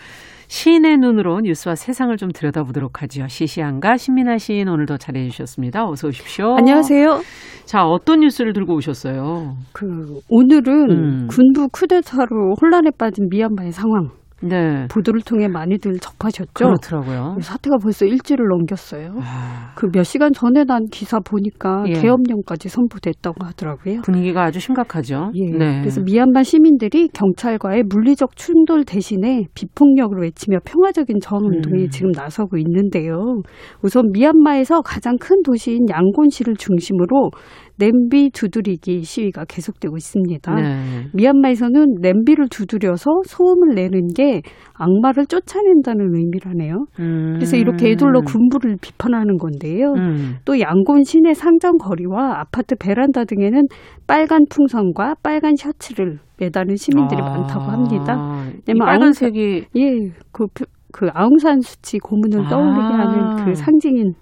[0.47, 3.27] 시인의 눈으로 뉴스와 세상을 좀 들여다보도록 하죠.
[3.27, 5.83] 시시한가 신민아 시인 오늘도 잘해 주셨습니다.
[5.83, 6.55] 어서 오십시오.
[6.55, 7.19] 안녕하세요.
[7.65, 9.57] 자, 어떤 뉴스를 들고 오셨어요?
[9.73, 11.27] 그 오늘은 음.
[11.27, 14.87] 군부 쿠데타로 혼란에 빠진 미얀마의 상황 네.
[14.91, 16.53] 보도를 통해 많이들 접하셨죠.
[16.53, 17.37] 그렇더라고요.
[17.41, 19.13] 사태가 벌써 일주일을 넘겼어요.
[19.21, 21.93] 아, 그몇 시간 전에 난 기사 보니까 예.
[21.93, 24.01] 계엄령까지 선포됐다고 하더라고요.
[24.01, 25.31] 분위기가 아주 심각하죠.
[25.35, 25.57] 예.
[25.57, 25.79] 네.
[25.79, 31.89] 그래서 미얀마 시민들이 경찰과의 물리적 충돌 대신에 비폭력을 외치며 평화적인 저항 운동에 음.
[31.89, 33.41] 지금 나서고 있는데요.
[33.81, 37.31] 우선 미얀마에서 가장 큰 도시인 양곤시를 중심으로
[37.77, 40.55] 냄비 두드리기 시위가 계속되고 있습니다.
[40.55, 41.07] 네.
[41.13, 44.41] 미얀마에서는 냄비를 두드려서 소음을 내는 게
[44.73, 46.85] 악마를 쫓아낸다는 의미라네요.
[46.99, 47.33] 음.
[47.35, 49.93] 그래서 이렇게 애들로 군부를 비판하는 건데요.
[49.93, 50.35] 음.
[50.45, 53.63] 또 양곤 시내 상점 거리와 아파트 베란다 등에는
[54.07, 58.45] 빨간 풍선과 빨간 셔츠를 매다는 시민들이 아, 많다고 합니다.
[58.77, 60.47] 빨간색이 예, 그,
[60.91, 62.49] 그 아웅산 수치 고문을 아.
[62.49, 64.13] 떠올리게 하는 그 상징인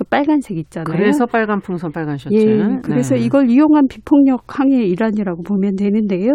[0.00, 0.96] 그 빨간색 있잖아요.
[0.96, 2.34] 그래서 빨간 풍선 빨간 셔츠.
[2.34, 3.20] 예, 그래서 네.
[3.20, 6.32] 이걸 이용한 비폭력 항의의 일환이라고 보면 되는데요.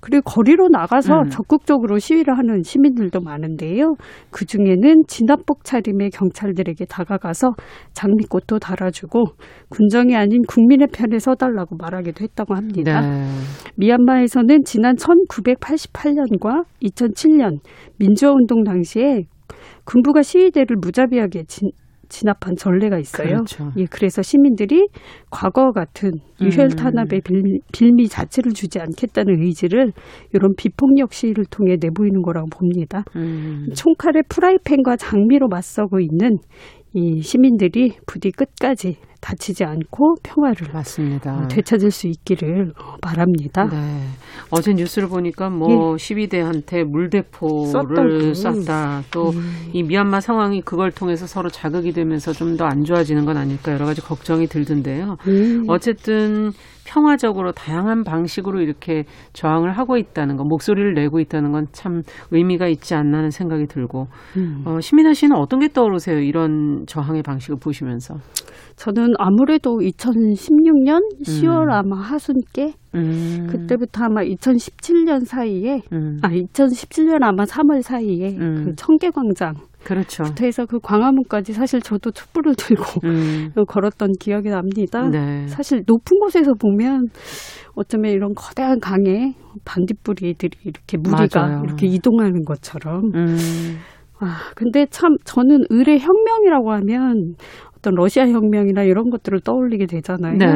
[0.00, 1.28] 그리고 거리로 나가서 음.
[1.30, 3.94] 적극적으로 시위를 하는 시민들도 많은데요.
[4.30, 7.52] 그 중에는 진압복 차림의 경찰들에게 다가가서
[7.94, 9.24] 장미꽃도 달아주고
[9.70, 13.00] 군정이 아닌 국민의 편에 서달라고 말하기도 했다고 합니다.
[13.00, 13.26] 네.
[13.76, 17.60] 미얀마에서는 지난 1988년과 2007년
[17.98, 19.22] 민주화 운동 당시에
[19.84, 21.70] 군부가 시위대를 무자비하게 진,
[22.12, 23.28] 진압한 전례가 있어요.
[23.28, 23.72] 그렇죠.
[23.78, 24.86] 예, 그래서 시민들이
[25.30, 29.92] 과거와 같은 유혈 탄압의 빌, 빌미 자체를 주지 않겠다는 의지를
[30.34, 33.02] 이런 비폭력 시위를 통해 내보이는 거라고 봅니다.
[33.16, 33.68] 음.
[33.74, 36.36] 총칼에 프라이팬과 장미로 맞서고 있는
[36.94, 41.32] 이 시민들이 부디 끝까지 다치지 않고 평화를 맞습니다.
[41.44, 43.64] 어, 되찾을 수 있기를 어, 바랍니다.
[43.70, 44.02] 네.
[44.50, 48.60] 어제 뉴스를 보니까 뭐 시위대한테 물대포를 쐈다고.
[48.62, 49.02] 쐈다.
[49.12, 53.86] 또이 미얀마 상황이 그걸 통해서 서로 자극이 되면서 좀 더 안 좋아지는 건 아닐까 여러
[53.86, 55.16] 가지 걱정이 들던데요.
[55.28, 55.64] 음.
[55.68, 56.50] 어쨌든
[56.84, 62.94] 평화적으로 다양한 방식으로 이렇게 저항을 하고 있다는 거, 목소리를 내고 있다는 건 참 의미가 있지
[62.96, 64.62] 않나 하는 생각이 들고, 음.
[64.66, 66.18] 어, 시민아 씨는 어떤 게 떠오르세요?
[66.18, 68.16] 이런 저항의 방식을 보시면서.
[68.82, 73.46] 저는 아무래도 2016년 10월 아마 하순께 음.
[73.48, 76.18] 그때부터 아마 2017년 사이에 음.
[76.20, 78.64] 아 2017년 아마 3월 사이에 음.
[78.64, 80.24] 그 청계광장부터 그렇죠.
[80.40, 83.52] 해서 그 광화문까지 사실 저도 촛불을 들고 음.
[83.68, 85.08] 걸었던 기억이 납니다.
[85.08, 85.46] 네.
[85.46, 87.06] 사실 높은 곳에서 보면
[87.76, 91.62] 어쩌면 이런 거대한 강에 반딧불이들이 이렇게 무리가 맞아요.
[91.64, 93.36] 이렇게 이동하는 것처럼 음.
[94.18, 97.34] 아, 근데 참 저는 의뢰 혁명이라고 하면
[97.82, 100.36] 어떤 러시아 혁명이나 이런 것들을 떠올리게 되잖아요.
[100.38, 100.46] 네.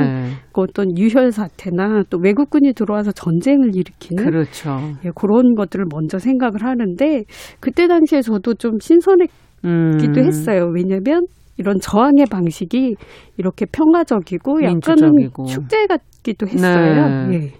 [0.52, 4.78] 그 어떤 유혈 사태나 또 외국군이 들어와서 전쟁을 일으키는 그렇죠.
[5.04, 7.24] 예, 그런 것들을 먼저 생각을 하는데
[7.58, 9.32] 그때 당시에 저도 좀 신선했기도
[9.64, 10.24] 음.
[10.24, 10.70] 했어요.
[10.72, 11.26] 왜냐하면
[11.58, 12.94] 이런 저항의 방식이
[13.38, 15.44] 이렇게 평화적이고 약간 민주적이고.
[15.46, 17.26] 축제 같기도 했어요.
[17.28, 17.34] 네.
[17.34, 17.52] 예.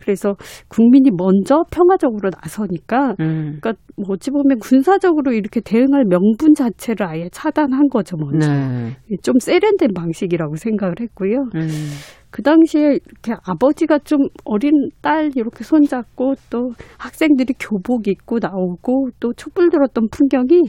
[0.00, 0.34] 그래서
[0.68, 3.58] 국민이 먼저 평화적으로 나서니까 음.
[3.60, 9.16] 그러니까 뭐 어찌 보면 군사적으로 이렇게 대응할 명분 자체를 아예 차단한 거죠 먼저 네.
[9.22, 11.48] 좀 세련된 방식이라고 생각을 했고요.
[11.54, 11.68] 음.
[12.30, 19.32] 그 당시에 이렇게 아버지가 좀 어린 딸 이렇게 손잡고 또 학생들이 교복 입고 나오고 또
[19.34, 20.62] 촛불 들었던 풍경이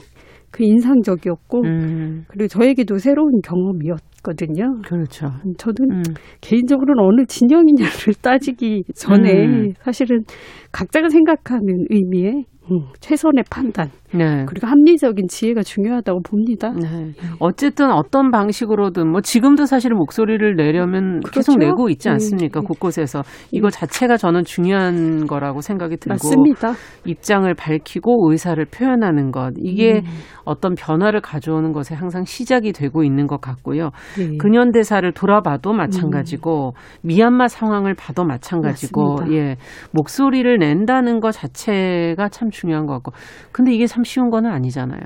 [0.50, 2.26] 그 인상적이었고 음.
[2.28, 4.82] 그리고 저에게도 새로운 경험이었 거든요.
[4.86, 5.28] 그렇죠.
[5.46, 6.04] 음, 저는 음.
[6.42, 9.74] 개인적으로는 어느 진영이냐를 따지기 전에 음.
[9.82, 10.24] 사실은
[10.72, 14.45] 각자가 생각하는 의미의 음, 최선의 판단 네.
[14.47, 16.71] 그리고 합리적인 지혜가 중요하다고 봅니다.
[16.71, 17.12] 네.
[17.39, 21.58] 어쨌든 어떤 방식으로든 뭐 지금도 사실 목소리를 내려면 계속 그렇죠.
[21.58, 22.13] 내고 있지 네.
[22.13, 22.62] 않습니까?
[22.62, 23.21] 곳곳에서
[23.52, 26.74] 이거 자체가 저는 중요한 거라고 생각이 들고 맞습니다.
[27.06, 30.12] 입장을 밝히고 의사를 표현하는 것 이게 음.
[30.43, 33.91] 어떤 변화를 가져오는 것에 항상 시작이 되고 있는 것 같고요.
[34.17, 34.38] 네.
[34.38, 39.38] 근현대사를 돌아봐도 마찬가지고 미얀마 상황을 봐도 마찬가지고 맞습니다.
[39.38, 39.56] 예
[39.91, 43.12] 목소리를 낸다는 것 자체가 참 중요한 것 같고
[43.52, 45.00] 근데 이게 참 쉬운 거는 아니잖아요.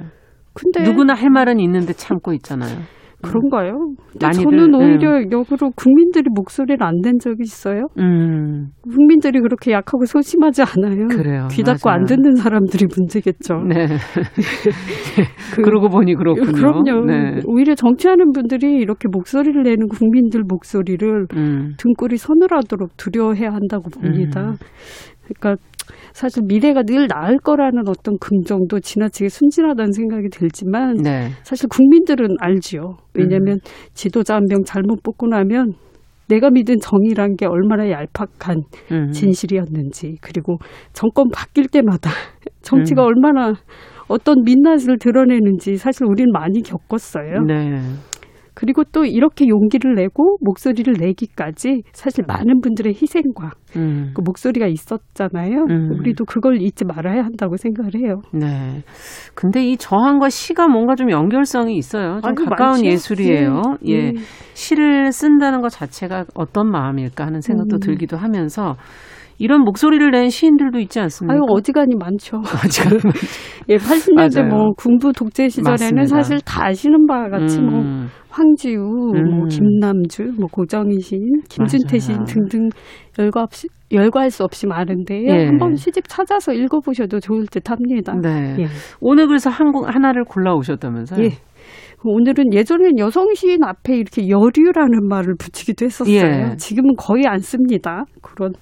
[0.53, 2.79] 근데 누구나 할 말은 있는데 참고 있잖아요.
[3.21, 3.71] 그런가요?
[4.11, 4.77] 근데 많이들, 저는 네.
[4.77, 7.87] 오히려 역으로 국민들이 목소리를 안 낸 적이 있어요.
[7.97, 11.07] 음 국민들이 그렇게 약하고 소심하지 않아요.
[11.07, 11.47] 그래요.
[11.51, 11.99] 귀 닫고 맞아요.
[12.01, 13.55] 안 듣는 사람들이 문제겠죠.
[13.67, 13.87] 네.
[15.55, 16.51] 그- 그러고 보니 그렇군요.
[16.51, 17.05] 그럼요.
[17.05, 17.39] 네.
[17.45, 21.73] 오히려 정치하는 분들이 이렇게 목소리를 내는 국민들 목소리를 음.
[21.77, 24.41] 등골이 서늘하도록 두려워해야 한다고 봅니다.
[24.51, 24.55] 음.
[25.23, 25.55] 그러니까
[26.15, 31.31] 사실 미래가 늘 나을 거라는 어떤 긍정도 지나치게 순진하다는 생각이 들지만 네.
[31.43, 32.95] 사실 국민들은 알지요.
[33.13, 33.59] 왜냐하면
[33.93, 35.73] 지도자 한 명 잘못 뽑고 나면
[36.29, 38.61] 내가 믿은 정의란 게 얼마나 얄팍한
[38.93, 39.11] 음.
[39.11, 40.57] 진실이었는지 그리고
[40.93, 42.09] 정권 바뀔 때마다
[42.63, 43.07] 정치가 음.
[43.07, 43.53] 얼마나
[44.07, 47.41] 어떤 민낯을 드러내는지 사실 우리는 많이 겪었어요.
[47.45, 47.81] 네.
[48.55, 54.11] 그리고 또 이렇게 용기를 내고 목소리를 내기까지 사실 많은 분들의 희생과 음.
[54.15, 55.65] 그 목소리가 있었잖아요.
[55.69, 55.91] 음.
[55.99, 58.21] 우리도 그걸 잊지 말아야 한다고 생각을 해요.
[58.33, 58.81] 네.
[59.35, 62.21] 근데 이 저항과 시가 뭔가 좀 연결성이 있어요.
[62.21, 62.85] 좀 아니, 가까운 많죠.
[62.85, 63.61] 예술이에요.
[63.87, 63.91] 예.
[63.91, 63.97] 예.
[64.07, 64.13] 예.
[64.53, 67.79] 시를 쓴다는 것 자체가 어떤 마음일까 하는 생각도 음.
[67.79, 68.77] 들기도 하면서
[69.37, 71.33] 이런 목소리를 낸 시인들도 있지 않습니까?
[71.33, 72.37] 아유 어지간히 많죠.
[72.65, 72.99] 어지간히
[73.69, 74.47] 예, 80년대 맞아요.
[74.49, 76.05] 뭐 군부 독재 시절에는 맞습니다.
[76.05, 79.47] 사실 다 아시는 바와 같이 뭐 음, 황지우, 뭐 음.
[79.47, 81.99] 김남주, 뭐 고정희 시인, 김준태.
[81.99, 82.69] 시인 등등
[83.17, 85.27] 열과 없이 열과할 수 없이 많은데요.
[85.27, 85.45] 예.
[85.45, 88.13] 한번 시집 찾아서 읽어보셔도 좋을 듯합니다.
[88.21, 88.55] 네.
[88.59, 88.65] 예.
[88.99, 91.23] 오늘 그래서 한곡 하나를 골라 오셨다면서요?
[91.23, 91.29] 예.
[92.03, 96.15] 오늘은 예전엔 여성 시인 앞에 이렇게 여류라는 말을 붙이기도 했었어요.
[96.15, 96.55] 예.
[96.57, 98.05] 지금은 거의 안 씁니다.
[98.21, 98.53] 그런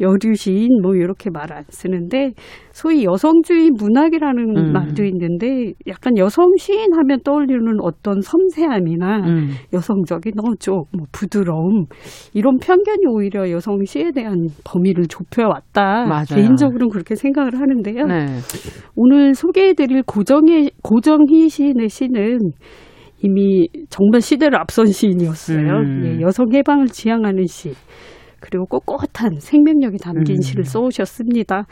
[0.00, 2.32] 여류 시인 뭐 이렇게 말 안 쓰는데
[2.72, 4.72] 소위 여성주의 문학이라는 음.
[4.72, 9.48] 말도 있는데 약간 여성 시인 하면 떠올리는 어떤 섬세함이나 음.
[9.72, 11.86] 여성적인 어조, 뭐 부드러움
[12.34, 16.06] 이런 편견이 오히려 여성 시에 대한 범위를 좁혀왔다.
[16.06, 16.24] 맞아요.
[16.28, 18.04] 개인적으로는 그렇게 생각을 하는데요.
[18.06, 18.26] 네.
[18.94, 22.38] 오늘 소개해드릴 고정희 고정희 시인의 시는
[23.22, 25.58] 이미 정말 시대를 앞선 시인이었어요.
[25.58, 26.02] 음.
[26.04, 27.72] 예, 여성 해방을 지향하는 시
[28.48, 30.40] 그리고 꼿꼿한 생명력이 담긴 음.
[30.40, 31.66] 시를 써오셨습니다.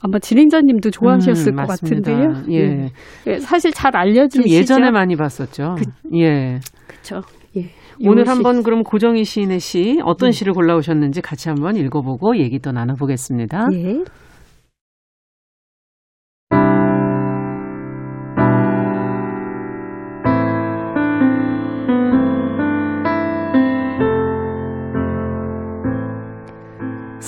[0.00, 1.66] 아마 진행자님도 좋아하셨을 음, 것.
[1.66, 2.42] 같은데요.
[2.50, 2.90] 예.
[3.26, 4.92] 예, 사실 잘 알려진 좀 예전에 시죠.
[4.92, 5.76] 많이 봤었죠.
[6.14, 6.58] 예.
[6.86, 7.20] 그렇죠.
[7.56, 7.70] 예.
[8.04, 13.68] 오늘 한번 그럼 고정희 시인의 시 어떤 시를 골라오셨는지 같이 한번 읽어보고 얘기 또 나눠보겠습니다.
[13.72, 14.04] 예.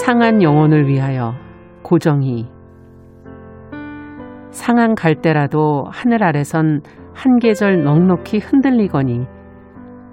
[0.08, 1.34] 상한 영혼을 위하여
[1.82, 2.48] 고정희
[4.50, 6.80] 상한 갈대라도 하늘 아래선
[7.12, 9.26] 한 계절 넉넉히 흔들리거니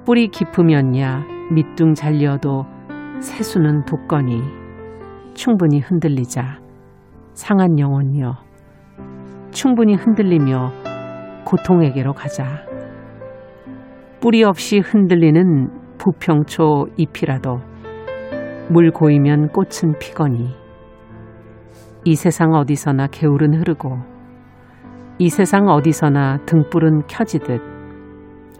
[0.05, 1.23] 뿌리 깊으면야
[1.53, 2.65] 밑둥 잘려도
[3.21, 4.41] 새수는 돋거니
[5.33, 6.59] 충분히 흔들리자.
[7.31, 8.35] 상한 영혼이여
[9.51, 10.73] 충분히 흔들리며
[11.45, 12.65] 고통에게로 가자.
[14.19, 17.74] 뿌리 없이 흔들리는 부평초 잎이라도
[18.67, 20.55] 물 고이면 꽃은 피거니.
[22.03, 23.97] 이 세상 어디서나 개울은 흐르고
[25.19, 27.61] 이 세상 어디서나 등불은 켜지듯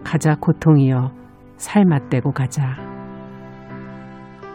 [0.04, 1.10] 가자 고통이여
[1.56, 2.76] 살맛대고 가자.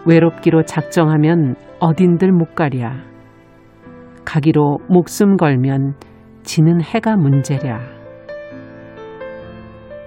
[0.06, 2.94] 외롭기로 작정하면 어딘들 못 가랴.
[4.24, 5.96] 가기로 목숨 걸면
[6.44, 7.80] 지는 해가 문제랴.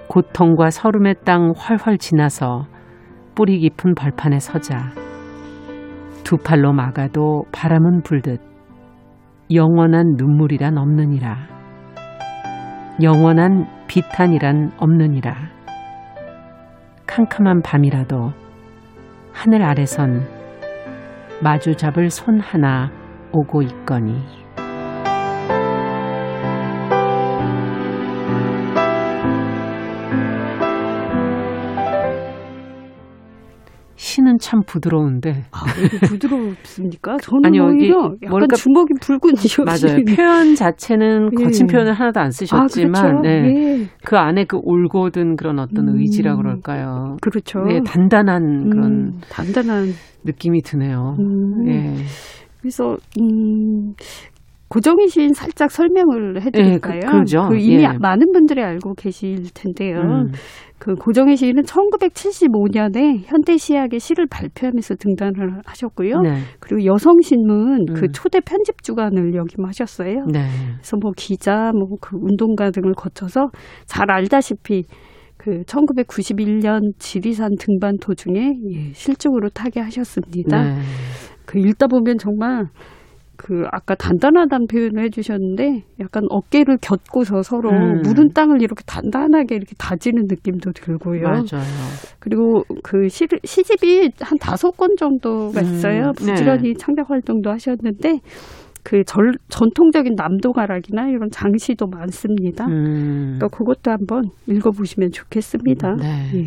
[0.09, 2.67] 고통과 서름의 땅 훨훨 지나서
[3.35, 5.05] 뿌리 깊은 벌판에 서자
[6.25, 8.41] 두 팔로 막아도 바람은 불듯
[9.53, 11.37] 영원한 눈물이란 없느니라.
[13.03, 15.35] 영원한 비탄이란 없느니라.
[17.07, 18.33] 캄캄한 밤이라도
[19.33, 20.27] 하늘 아래선
[21.43, 22.91] 마주 잡을 손 하나
[23.31, 24.44] 오고 있거니.
[34.75, 35.65] 부드러운데 아,
[36.09, 37.17] 부드럽습니까?
[37.23, 40.05] 저는 아니요, 오히려 약간 뭐랄까- 주먹이 붉은 이런 맞아요.
[40.17, 41.45] 표현 자체는 예.
[41.45, 43.21] 거친 표현을 하나도 안 쓰셨지만 아, 그렇죠.
[43.23, 43.31] 네.
[43.83, 43.89] 예.
[44.05, 45.99] 그 안에 그 올곧은 그런 어떤 음.
[46.01, 47.17] 의지라 그럴까요?
[47.23, 47.61] 그렇죠.
[47.61, 49.93] 네, 단단한 그런 음, 단단한.
[50.25, 51.17] 느낌이 드네요.
[51.21, 51.69] 음.
[51.69, 51.95] 예.
[52.61, 53.95] 그래서 음,
[54.75, 56.97] 고정희 시인 살짝 설명을 해드릴까요?
[56.97, 57.49] 예, 그- 그러죠.
[57.55, 57.89] 이미 예.
[57.97, 59.99] 많은 분들이 알고 계실 텐데요.
[60.01, 60.33] 음.
[60.81, 66.21] 그 고정희 시인은 1975년에 현대시학의 시를 발표하면서 등단을 하셨고요.
[66.23, 66.39] 네.
[66.59, 68.13] 그리고 여성신문 그 음.
[68.13, 70.25] 초대 편집 주간을 역임하셨어요.
[70.33, 70.41] 네.
[70.79, 73.51] 그래서 뭐 기자, 뭐 그 운동가 등을 거쳐서
[73.87, 74.83] 잘 알다시피
[75.37, 78.41] 그 1991년 지리산 등반 도중에
[78.73, 80.63] 예, 실종으로 타계하셨습니다.
[80.65, 80.81] 네.
[81.47, 82.65] 그 읽다 보면 정말
[83.37, 88.03] 그 아까 단단하다는 표현을 해주셨는데 약간 어깨를 겹고서 서로 음.
[88.03, 91.23] 무른 땅을 이렇게 단단하게 이렇게 다지는 느낌도 들고요.
[91.23, 91.65] 맞아요.
[92.19, 96.13] 그리고 그 시, 시집이 한 다섯 권 정도가 음, 있어요.
[96.21, 96.33] 네.
[96.33, 98.21] 부지런히 창작 활동도 하셨는데
[98.85, 102.67] 그 절, 전통적인 남도가락이나 이런 장시도 많습니다.
[102.67, 103.37] 음.
[103.39, 105.97] 그러니까 그것도 한번 읽어보시면 좋겠습니다.
[105.97, 106.31] 네.
[106.35, 106.47] 예.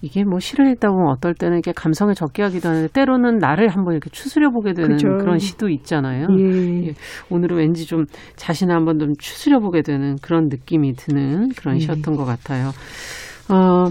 [0.00, 3.94] 이게 뭐 시를 읽다 보면 어떨 때는 이게 감성에 적게 하기도 하는데 때로는 나를 한번
[3.94, 5.08] 이렇게 추스려 보게 되는 그죠.
[5.18, 6.26] 그런 시도 있잖아요.
[6.38, 6.88] 예.
[6.88, 6.94] 예.
[7.30, 8.06] 오늘은 왠지 좀
[8.36, 11.80] 자신을 한번 좀 추스려 보게 되는 그런 느낌이 드는 그런 예.
[11.80, 12.70] 시였던 것 같아요.
[13.48, 13.90] 어,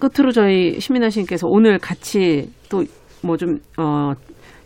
[0.00, 2.84] 끝으로 저희 시민아 씨님께서 오늘 같이 또
[3.22, 4.12] 뭐좀 어,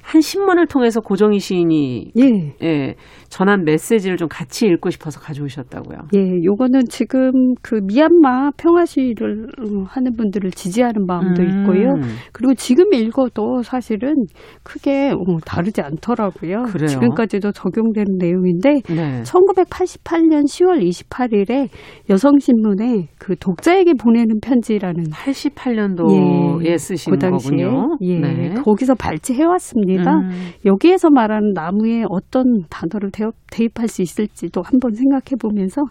[0.06, 2.54] 한 신문을 통해서 고정희 시인이 예.
[2.62, 2.94] 예,
[3.28, 5.98] 전한 메시지를 좀 같이 읽고 싶어서 가져오셨다고요.
[6.14, 11.48] 예, 요거는 지금 그 미얀마 평화 시위를 어, 하는 분들을 지지하는 마음도 음.
[11.48, 11.94] 있고요.
[12.32, 14.14] 그리고 지금 읽어도 사실은
[14.62, 16.62] 크게 어, 다르지 않더라고요.
[16.66, 16.86] 그래요?
[16.86, 19.22] 지금까지도 적용되는 내용인데 네.
[19.24, 21.68] 1988년 10월 28일에
[22.08, 27.96] 여성신문에 그 독자에게 보내는 편지라는 88년도에 예, 쓰신 그 당시에 거군요.
[28.02, 28.54] 예, 네.
[28.54, 29.95] 거기서 발췌해 왔습니다.
[29.96, 30.10] 있습니다.
[30.12, 30.30] 음.
[30.64, 35.82] 여기에서 말하는 나무에 어떤 단어를 대입, 대입할 수 있을지도 한번 생각해 보면서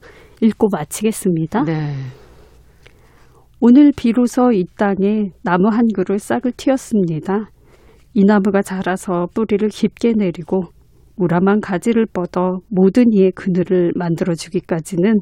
[0.41, 1.63] 읽고 마치겠습니다.
[1.63, 1.93] 네.
[3.59, 7.49] 오늘 비로소 이 땅에 나무 한 그루 싹을 틔웠습니다.
[8.13, 10.63] 이 나무가 자라서 뿌리를 깊게 내리고
[11.17, 15.19] 우람한 가지를 뻗어 모든 이의 그늘을 만들어 주기까지는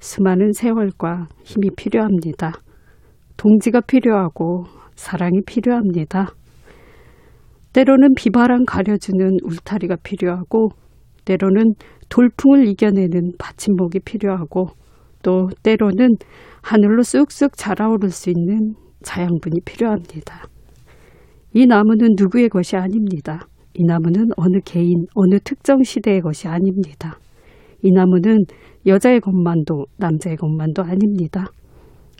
[0.00, 2.52] 수많은 세월과 힘이 필요합니다.
[3.36, 4.64] 동지가 필요하고
[4.94, 6.34] 사랑이 필요합니다.
[7.72, 10.70] 때로는 비바람 가려주는 울타리가 필요하고
[11.24, 11.74] 때로는
[12.08, 14.68] 돌풍을 이겨내는 받침목이 필요하고
[15.22, 16.16] 또 때로는
[16.60, 20.44] 하늘로 쑥쑥 자라오를 수 있는 자양분이 필요합니다.
[21.54, 23.46] 이 나무는 누구의 것이 아닙니다.
[23.74, 27.18] 이 나무는 어느 개인, 어느 특정 시대의 것이 아닙니다.
[27.82, 28.44] 이 나무는
[28.86, 31.46] 여자의 것만도 남자의 것만도 아닙니다.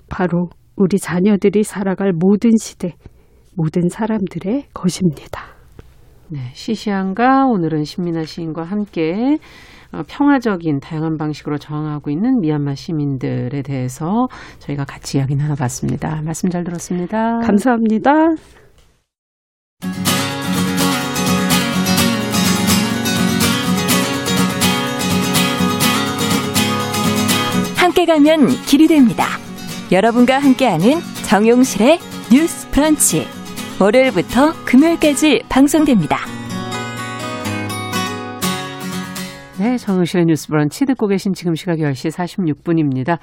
[0.09, 2.95] 바로 우리 자녀들이 살아갈 모든 시대,
[3.55, 5.43] 모든 사람들의 것입니다.
[6.29, 9.39] 네, 시시한가 오늘은 신민아 시인과 함께
[9.93, 14.29] 어, 평화적인 다양한 방식으로 저항하고 있는 미얀마 시민들에 대해서
[14.59, 16.23] 저희가 같이 이야기 나눠봤습니다.
[16.23, 17.41] 말씀 잘 들었습니다.
[17.41, 18.11] 감사합니다.
[27.77, 29.27] 함께 가면 길이 됩니다.
[29.91, 31.99] 여러분과 함께하는 정용실의
[32.33, 33.42] 뉴스 브런치.
[33.83, 36.19] 월요일부터 금요일까지 방송됩니다.
[39.59, 43.19] 네, 정의실의 뉴스 브런치 듣고 계신 지금 시각 10시 46분입니다.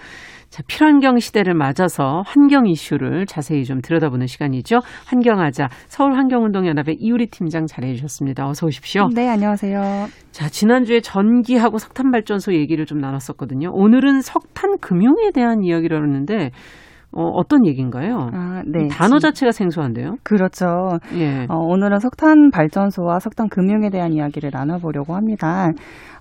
[0.49, 4.80] 자, 필환경 시대를 맞아서 환경 이슈를 자세히 좀 들여다보는 시간이죠.
[5.05, 8.45] 환경하자 서울환경운동연합의 이우리 팀장 자리해 주셨습니다.
[8.45, 9.07] 어서 오십시오.
[9.16, 10.07] 네, 안녕하세요.
[10.32, 13.70] 자, 지난주에 전기하고 석탄 발전소 얘기를 좀 나눴었거든요.
[13.72, 16.51] 오늘은 석탄 금융에 대한 이야기를 하는데
[17.12, 18.30] 어, 어떤 얘기인가요?
[18.34, 18.88] 아, 네.
[18.88, 20.18] 단어 지- 자체가 생소한데요.
[20.24, 20.99] 그렇죠.
[21.16, 21.47] 예.
[21.49, 25.72] 어, 오늘은 석탄 발전소와 석탄 금융에 대한 이야기를 나눠보려고 합니다.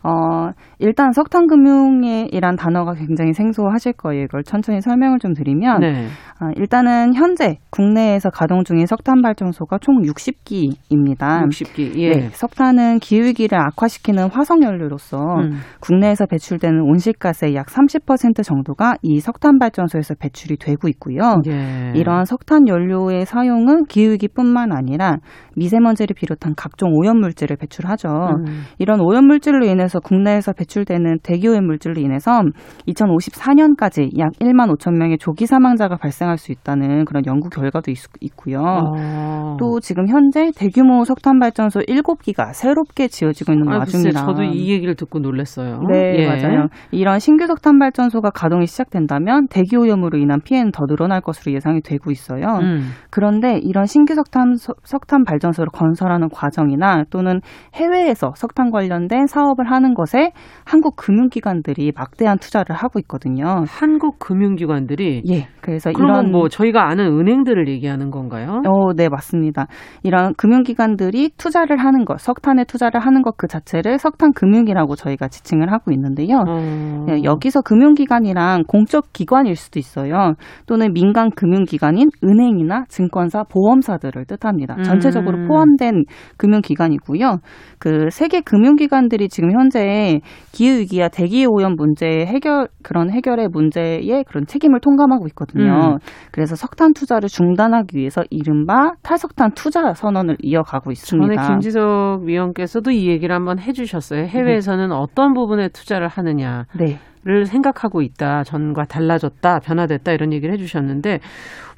[0.02, 4.24] 어, 일단 석탄 금융이란 단어가 굉장히 생소하실 거예요.
[4.24, 6.06] 이걸 천천히 설명을 좀 드리면 네.
[6.40, 11.48] 어, 일단은 현재 국내에서 가동 중인 석탄 발전소가 총 60기입니다.
[11.48, 11.96] 60기.
[11.96, 12.10] 예.
[12.10, 15.58] 네, 석탄은 기후 위기를 악화시키는 화석 연료로서 음.
[15.80, 21.40] 국내에서 배출되는 온실가스의 약 30% 정도가 이 석탄 발전소에서 배출이 되고 있고요.
[21.48, 21.92] 예.
[21.96, 25.16] 이러한 석탄 연료의 사용은 기후 위기뿐만 아니라
[25.56, 28.08] 미세먼지를 비롯한 각종 오염 물질을 배출하죠.
[28.08, 28.62] 음.
[28.78, 32.42] 이런 오염 물질로 인해 서 국내에서 배출되는 대기오염 물질로 인해서
[32.86, 37.98] 2054년까지 약 1만 5천 명의 조기 사망자가 발생할 수 있다는 그런 연구 결과도 있,
[38.36, 39.56] 고요 어.
[39.58, 44.94] 또 지금 현재 대규모 석탄 발전소 7기가 새롭게 지어지고 있는 아, 와중이라 저도 이 얘기를
[44.94, 45.80] 듣고 놀랐어요.
[45.90, 46.26] 네, 예.
[46.26, 46.68] 맞아요.
[46.90, 52.10] 이런 신규 석탄 발전소가 가동이 시작된다면 대기 오염으로 인한 피해는 더 늘어날 것으로 예상이 되고
[52.10, 52.58] 있어요.
[52.62, 52.90] 음.
[53.10, 57.40] 그런데 이런 신규 석탄 서- 석탄 발전소를 건설하는 과정이나 또는
[57.74, 60.32] 해외에서 석탄 관련된 사업을 하는 것에
[60.64, 63.64] 한국 금융기관들이 막대한 투자를 하고 있거든요.
[63.66, 68.62] 한국 금융기관들이 예, 그래서 이런 뭐 저희가 아는 은행들을 얘기하는 건가요?
[68.66, 69.68] 어, 네, 맞습니다.
[70.02, 75.72] 이런 금융기관들이 투자를 하는 것, 석탄에 투자를 하는 것 그 자체를 석탄 금융이라고 저희가 지칭을
[75.72, 76.38] 하고 있는데요.
[76.46, 77.04] 어.
[77.06, 80.34] 네, 여기서 금융기관이랑 공적 기관일 수도 있어요.
[80.66, 84.74] 또는 민간 금융기관인 은행이나 증권사, 보험사들을 뜻합니다.
[84.78, 84.82] 음.
[84.82, 86.04] 전체적으로 포함된
[86.36, 87.38] 금융기관이고요.
[87.78, 90.20] 그 세계 금융기관들이 지금 현재
[90.52, 95.94] 기후위기와 대기오염 문제 해결, 그런 해결의 문제에 그런 책임을 통감하고 있거든요.
[95.94, 95.98] 음.
[96.32, 101.34] 그래서 석탄 투자를 중단하기 위해서 이른바 탈석탄 투자 선언을 이어가고 있습니다.
[101.34, 104.24] 전에 김지석 위원께서도 이 얘기를 한번 해주셨어요.
[104.24, 106.98] 해외에서는 어떤 부분에 투자를 하느냐를 네.
[107.44, 108.44] 생각하고 있다.
[108.44, 111.20] 전과 달라졌다, 변화됐다 이런 얘기를 해주셨는데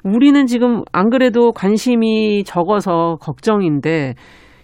[0.03, 4.15] 우리는 지금 안 그래도 관심이 적어서 걱정인데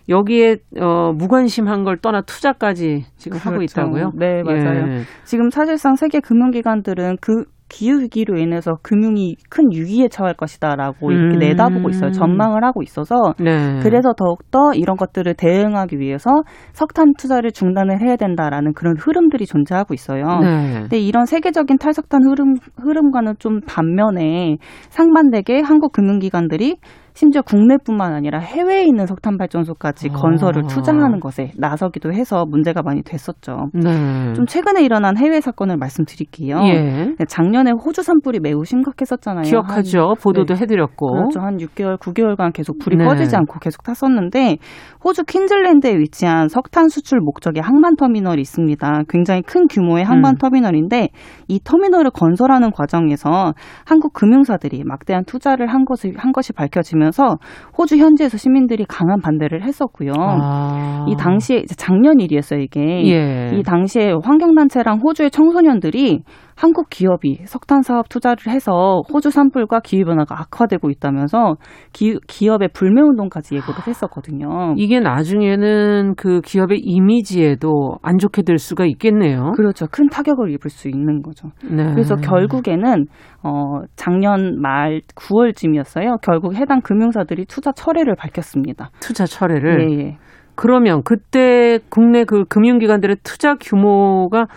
[0.10, 3.82] 여기에 어, 무관심한 걸 떠나 투자까지 지금 하고 그렇죠.
[3.82, 4.12] 있다고요?
[4.16, 4.88] 네, 맞아요.
[4.88, 5.01] 예.
[5.24, 11.39] 지금 사실상 세계 금융기관들은 그 기후위기로 인해서 금융이 큰 위기에 처할 것이다라고 이렇게 음.
[11.39, 12.12] 내다보고 있어요.
[12.12, 13.80] 전망을 하고 있어서 네.
[13.84, 16.30] 그래서 더욱더 이런 것들을 대응하기 위해서
[16.72, 20.24] 석탄 투자를 중단을 해야 된다라는 그런 흐름들이 존재하고 있어요.
[20.39, 20.80] 네.
[20.82, 24.58] 근데 이런 세계적인 탈석탄 흐름, 흐름과는 좀 반면에
[24.89, 26.78] 상반되게 한국 금융기관들이
[27.18, 30.18] 심지어 국내뿐만 아니라 해외에 있는 석탄 발전소까지 아.
[30.18, 33.72] 건설을 투자하는 것에 나서기도 해서 문제가 많이 됐었죠.
[33.74, 34.34] 네.
[34.34, 36.59] 좀 최근에 일어난 해외 사건을 말씀드릴게요.
[36.65, 37.15] 예.
[37.28, 39.45] 작년에 호주 산불이 매우 심각했었잖아요.
[39.45, 40.13] 기억하죠.
[40.22, 41.07] 보도도 해드렸고.
[41.07, 41.39] 한, 그렇죠.
[41.39, 43.05] 한 6개월, 9개월간 계속 불이 네.
[43.05, 44.57] 꺼지지 않고 계속 탔었는데
[45.03, 49.03] 호주 퀸즐랜드에 위치한 석탄 수출 목적의 항만 터미널이 있습니다.
[49.09, 50.38] 굉장히 큰 규모의 항만 음.
[50.38, 51.09] 터미널인데
[51.47, 53.55] 이 터미널을 건설하는 과정에서
[53.86, 57.38] 한국 금융사들이 막대한 투자를 한 것이 한 것이 밝혀지면 서 되면서
[57.78, 60.12] 호주 현지에서 시민들이 강한 반대를 했었고요.
[60.16, 61.05] 아.
[61.10, 62.82] 이 당시에 작년 일이었어요, 이게.
[63.10, 63.51] 예.
[63.58, 66.22] 이 당시에 환경단체랑 호주의 청소년들이
[66.58, 71.55] 한국 기업이 석탄 사업 투자를 해서 호주 산불과 기후 변화가 악화되고 있다면서
[71.93, 74.74] 기, 기업의 불매 운동까지 예고를 했었거든요.
[74.76, 79.51] 이게 나중에는 그 기업의 이미지에도 안 좋게 될 수가 있겠네요.
[79.55, 79.86] 그렇죠.
[79.91, 81.49] 큰 타격을 입을 수 있는 거죠.
[81.64, 81.91] 네.
[81.91, 83.05] 그래서 결국에는
[83.43, 86.22] 어 작년 말 9월쯤이었어요.
[86.24, 88.89] 결국 해당 금융사들이 투자 철회를 밝혔습니다.
[88.99, 90.18] 투자 철회를 예, 예.
[90.55, 94.47] 그러면 그때 국내 그 금융기관들의 투자 규모가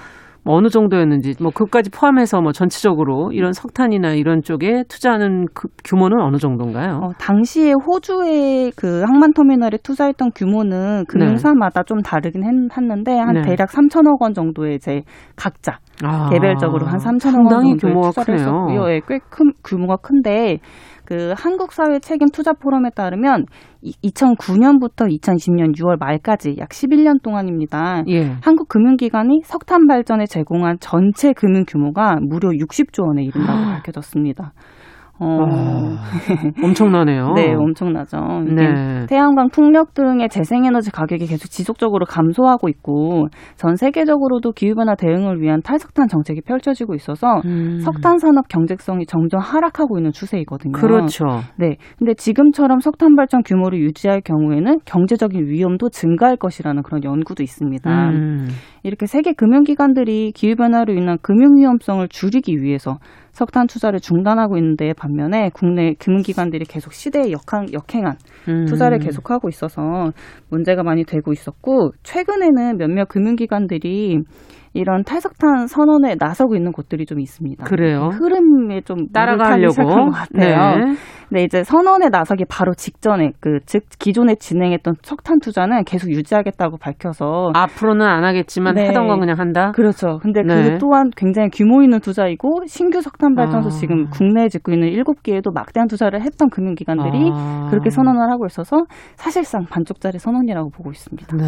[0.45, 6.21] 뭐 어느 정도였는지 뭐 그까지 포함해서 뭐 전체적으로 이런 석탄이나 이런 쪽에 투자하는 그 규모는
[6.21, 7.01] 어느 정도인가요?
[7.03, 12.51] 어, 당시에 호주의 그 항만 터미널에 투자했던 규모는 금융사마다 좀 다르긴 했,
[12.83, 13.43] 는데한 네.
[13.43, 15.03] 대략 3천억 원 정도의 제
[15.37, 18.41] 각자 아, 개별적으로 한 3천억 원 규모가 투자를 크네요.
[18.41, 18.91] 했었고요.
[18.91, 20.59] 예, 꽤큰 규모가 큰데
[21.11, 23.47] 그 한국 사회 책임 투자 포럼에 따르면
[24.05, 28.05] 2009년부터 2020년 6월 말까지 약 11년 동안입니다.
[28.07, 28.37] 예.
[28.41, 34.53] 한국 금융기관이 석탄 발전에 제공한 전체 금융 규모가 무려 60조 원에 이른다고 밝혀졌습니다.
[35.21, 37.33] 어, 아, 엄청나네요.
[37.37, 38.19] 네, 엄청나죠.
[38.55, 39.07] 네.
[39.07, 46.09] 태양광, 풍력 등의 재생에너지 가격이 계속 지속적으로 감소하고 있고 전 세계적으로도 기후변화 대응을 위한 탈석탄
[46.09, 47.81] 정책이 펼쳐지고 있어서 음.
[47.81, 50.73] 석탄 산업 경제성이 점점 하락하고 있는 추세이거든요.
[50.73, 51.25] 그렇죠.
[51.57, 51.77] 네.
[51.99, 57.91] 근데 지금처럼 석탄 발전 규모를 유지할 경우에는 경제적인 위험도 증가할 것이라는 그런 연구도 있습니다.
[58.11, 58.49] 음.
[58.83, 62.99] 이렇게 세계 금융기관들이 기후변화로 인한 금융 위험성을 줄이기 위해서
[63.41, 68.17] 석탄 투자를 중단하고 있는데 반면에 국내 금융기관들이 계속 시대에 역행, 역행한
[68.49, 68.67] 음.
[68.67, 70.13] 투자를 계속하고 있어서
[70.51, 74.19] 문제가 많이 되고 있었고 최근에는 몇몇 금융기관들이
[74.75, 77.65] 이런 탈석탄 선언에 나서고 있는 곳들이 좀 있습니다.
[77.65, 78.11] 그래요.
[78.13, 79.75] 흐름에 좀 따라가려고.
[79.75, 80.77] 것 같아요.
[80.77, 80.95] 네.
[81.31, 87.53] 네, 이제 선언에 나서기 바로 직전에 그 즉 기존에 진행했던 석탄 투자는 계속 유지하겠다고 밝혀서
[87.55, 88.87] 앞으로는 안 하겠지만 네.
[88.89, 89.71] 하던 건 그냥 한다.
[89.73, 90.19] 그렇죠.
[90.21, 90.73] 근데 네.
[90.73, 93.71] 그 또한 굉장히 규모 있는 투자이고 신규 석탄 발전소 아.
[93.71, 97.69] 지금 국내에 짓고 있는 일곱 개에도 막대한 투자를 했던 금융기관들이 아.
[97.71, 101.37] 그렇게 선언을 하고 있어서 사실상 반쪽짜리 선언이라고 보고 있습니다.
[101.37, 101.45] 네.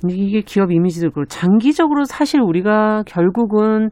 [0.00, 3.90] 근데 이게 기업 이미지도 그렇고 장기적으로 사실 우리가 결국은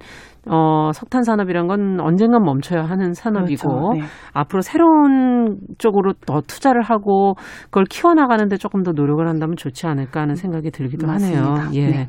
[0.49, 3.93] 어, 석탄 산업이란 건 언젠간 멈춰야 하는 산업이고 그렇죠.
[3.95, 4.01] 네.
[4.33, 7.35] 앞으로 새로운 쪽으로 더 투자를 하고
[7.65, 11.43] 그걸 키워나가는데 조금 더 노력을 한다면 좋지 않을까 하는 생각이 들기도 하네요.
[11.43, 11.75] 맞습니다.
[11.75, 11.87] 예.
[11.91, 12.07] 네.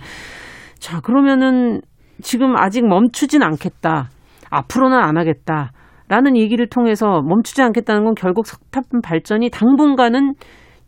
[0.80, 1.82] 자, 그러면은
[2.22, 4.10] 지금 아직 멈추진 않겠다.
[4.50, 5.72] 앞으로는 안 하겠다.
[6.10, 10.36] 라는 얘기를 통해서 멈추지 않겠다는 건 결국 석탄 발전이 당분간은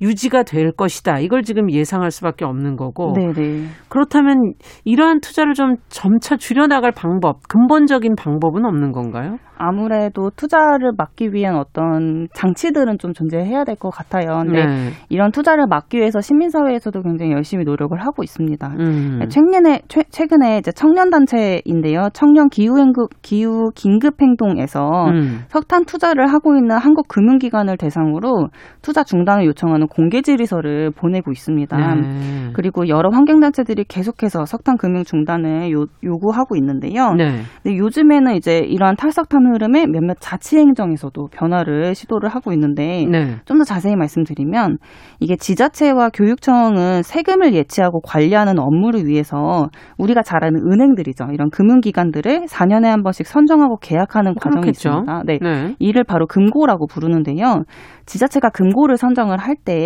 [0.02, 1.20] 유지가 될 것이다.
[1.20, 3.14] 이걸 지금 예상할 수밖에 없는 거고.
[3.16, 3.66] 네, 네.
[3.90, 4.54] 그렇다면
[4.86, 9.38] 이러한 투자를 좀 점차 줄여나갈 방법, 근본적인 방법은 없는 건가요?
[9.62, 14.40] 아무래도 투자를 막기 위한 어떤 장치들은 좀 존재해야 될 것 같아요.
[14.44, 14.90] 근데 네.
[15.10, 18.68] 이런 투자를 막기 위해서 시민사회에서도 굉장히 열심히 노력을 하고 있습니다.
[18.80, 19.20] 음.
[19.30, 22.10] 최근에 최, 최근에 이제 청년 단체인데요.
[22.14, 25.40] 청년 기후 행급 기후 긴급 행동에서 음.
[25.50, 28.48] 석탄 투자를 하고 있는 한국 금융기관을 대상으로
[28.82, 31.78] 투자 중단을 요청하는 공개 질의서를 보내고 있습니다.
[31.96, 32.50] 네.
[32.54, 37.14] 그리고 여러 환경단체들이 계속해서 석탄 금융 중단을 요, 요구하고 있는데요.
[37.14, 37.42] 네.
[37.64, 43.38] 근데 요즘에는 이제 이러한 탈석탄 흐름에 몇몇 자치행정에서도 변화를 시도를 하고 있는데 네.
[43.46, 44.78] 좀더 자세히 말씀드리면
[45.20, 51.28] 이게 지자체와 교육청은 세금을 예치하고 관리하는 업무를 위해서 우리가 잘 아는 은행들이죠.
[51.34, 54.90] 이런 금융기관들을 4년에 한 번씩 선정하고 계약하는 과정이 그렇겠죠.
[54.90, 55.24] 있습니다.
[55.26, 55.40] 네.
[55.42, 55.76] 네.
[55.80, 57.64] 이를 바로 금고라고 부르는데요.
[58.06, 59.79] 지자체가 금고를 선정을 할때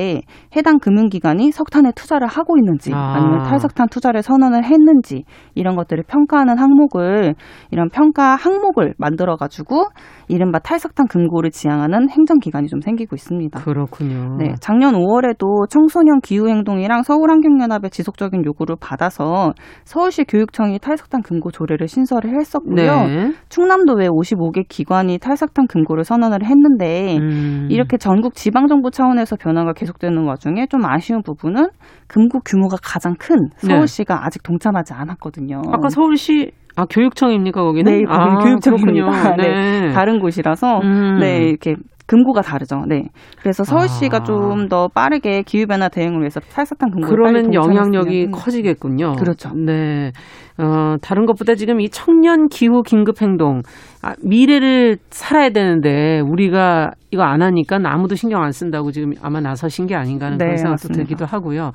[0.56, 3.16] 해당 금융기관이 석탄에 투자를 하고 있는지 아.
[3.16, 5.24] 아니면 탈석탄 투자를 선언을 했는지
[5.56, 7.36] 이런 것들을 평가하는 항목을
[7.72, 9.86] 이런 평가 항목을 만들어 가지고
[10.28, 13.60] 이른바 탈석탄 금고를 지향하는 행정기관이 좀 생기고 있습니다.
[13.62, 14.38] 그렇군요.
[14.38, 22.39] 네, 작년 5월에도 청소년 기후행동이랑 서울환경연합의 지속적인 요구를 받아서 서울시 교육청이 탈석탄 금고 조례를 신설을
[22.39, 23.08] 했었고요.
[23.08, 23.34] 네.
[23.50, 27.68] 충남도 외 55개 기관이 탈석탄 금고를 선언을 했는데 음.
[27.70, 31.68] 이렇게 전국 지방정부 차원에서 변화가 계속되는 와중에 좀 아쉬운 부분은
[32.08, 35.62] 금고 규모가 가장 큰 서울시가 아직 동참하지 않았거든요.
[35.62, 35.70] 네.
[35.72, 37.92] 아까 서울시 아 교육청입니까 거기는?
[37.92, 39.10] 네, 아, 교육청입니다.
[39.12, 39.36] 그렇군요.
[39.38, 41.20] 네, 다른 곳이라서 음.
[41.20, 41.76] 네 이렇게
[42.06, 42.84] 금고가 다르죠.
[42.88, 43.10] 네.
[43.42, 44.24] 그래서 서울시가 아.
[44.24, 49.16] 좀더 빠르게 기후 변화 대응을 위해서 탈석탄 금고를 그러면 빨리 영향력이 동참했으면 커지겠군요.
[49.16, 49.54] 그렇죠.
[49.56, 50.12] 네.
[50.58, 53.62] 어, 다른 것보다 지금 이 청년 기후 긴급 행동,
[54.02, 59.86] 아, 미래를 살아야 되는데 우리가 이거 안 하니까 아무도 신경 안 쓴다고 지금 아마 나서신
[59.86, 60.97] 게 아닌가 하는 네, 그런 생각도 맞습니다.
[60.97, 61.72] 들기도 하고요.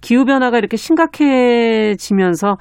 [0.00, 2.56] 기후 변화가 이렇게 심각해지면서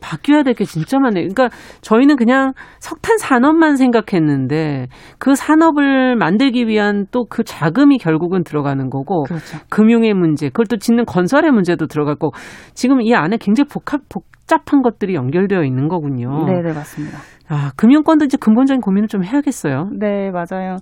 [0.00, 1.26] 바뀌어야 될 게 진짜 많네요.
[1.28, 1.48] 그러니까
[1.80, 9.24] 저희는 그냥 석탄 산업만 생각했는데 그 산업을 만들기 위한 또 그 자금이 결국은 들어가는 거고
[9.24, 9.58] 그렇죠.
[9.68, 12.30] 금융의 문제, 그걸 또 짓는 건설의 문제도 들어갔고
[12.74, 16.44] 지금 이 안에 굉장히 복합 복 잡한 것들이 연결되어 있는 거군요.
[16.46, 17.18] 네, 네, 맞습니다.
[17.48, 19.90] 아, 금융권도 이제 근본적인 고민을 좀 해야겠어요.
[19.98, 20.78] 네, 맞아요.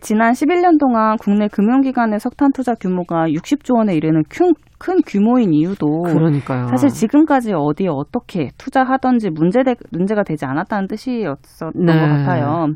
[0.00, 6.04] 지난 11년 동안 국내 금융기관의 석탄 투자 규모가 60조 원에 이르는 큰, 큰 규모인 이유도
[6.04, 6.68] 그러니까요.
[6.68, 11.92] 사실 지금까지 어디에 어떻게 투자하던지 문제되, 문제가 되지 않았다는 뜻이었었던 네.
[11.92, 12.68] 것 같아요.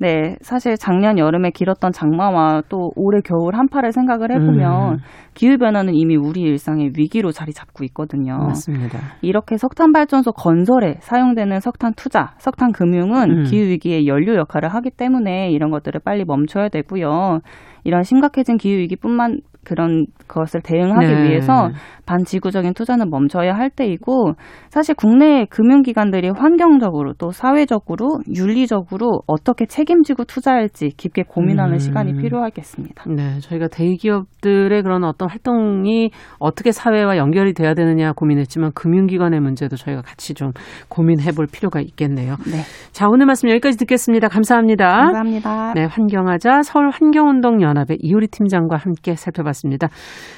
[0.00, 4.98] 네, 사실 작년 여름에 길었던 장마와 또 올해 겨울 한파를 생각을 해보면 음.
[5.34, 8.36] 기후 변화는 이미 우리 일상의 위기로 자리 잡고 있거든요.
[8.36, 8.98] 맞습니다.
[9.22, 13.42] 이렇게 석탄 발전소 건설에 사용되는 석탄 투자, 석탄 금융은 음.
[13.44, 17.40] 기후 위기의 연료 역할을 하기 때문에 이런 것들을 빨리 멈춰야 되고요.
[17.84, 21.22] 이런 심각해진 기후 위기뿐만 그런 것을 대응하기 네.
[21.24, 21.70] 위해서
[22.06, 24.32] 반지구적인 투자는 멈춰야 할 때이고
[24.68, 31.78] 사실 국내 금융기관들이 환경적으로 또 사회적으로 윤리적으로 어떻게 책임지고 투자할지 깊게 고민하는 음.
[31.78, 33.04] 시간이 필요하겠습니다.
[33.08, 40.02] 네, 저희가 대기업들의 그런 어떤 활동이 어떻게 사회와 연결이 돼야 되느냐 고민했지만 금융기관의 문제도 저희가
[40.02, 40.52] 같이 좀
[40.88, 42.36] 고민해 볼 필요가 있겠네요.
[42.50, 42.62] 네.
[42.92, 44.28] 자, 오늘 말씀 여기까지 듣겠습니다.
[44.28, 44.86] 감사합니다.
[44.86, 45.74] 감사합니다.
[45.74, 49.88] 네, 환경하자 서울 환경운동연합의 이효리 팀장과 함께 살펴봤 습니다.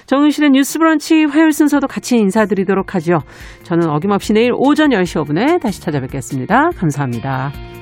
[0.07, 3.21] 정은실의 뉴스 브런치 화요일 순서도 같이 인사드리도록 하죠.
[3.65, 6.71] 저는 어김없이 내일 오전 10시 5분에 다시 찾아뵙겠습니다.
[6.77, 7.82] 감사합니다.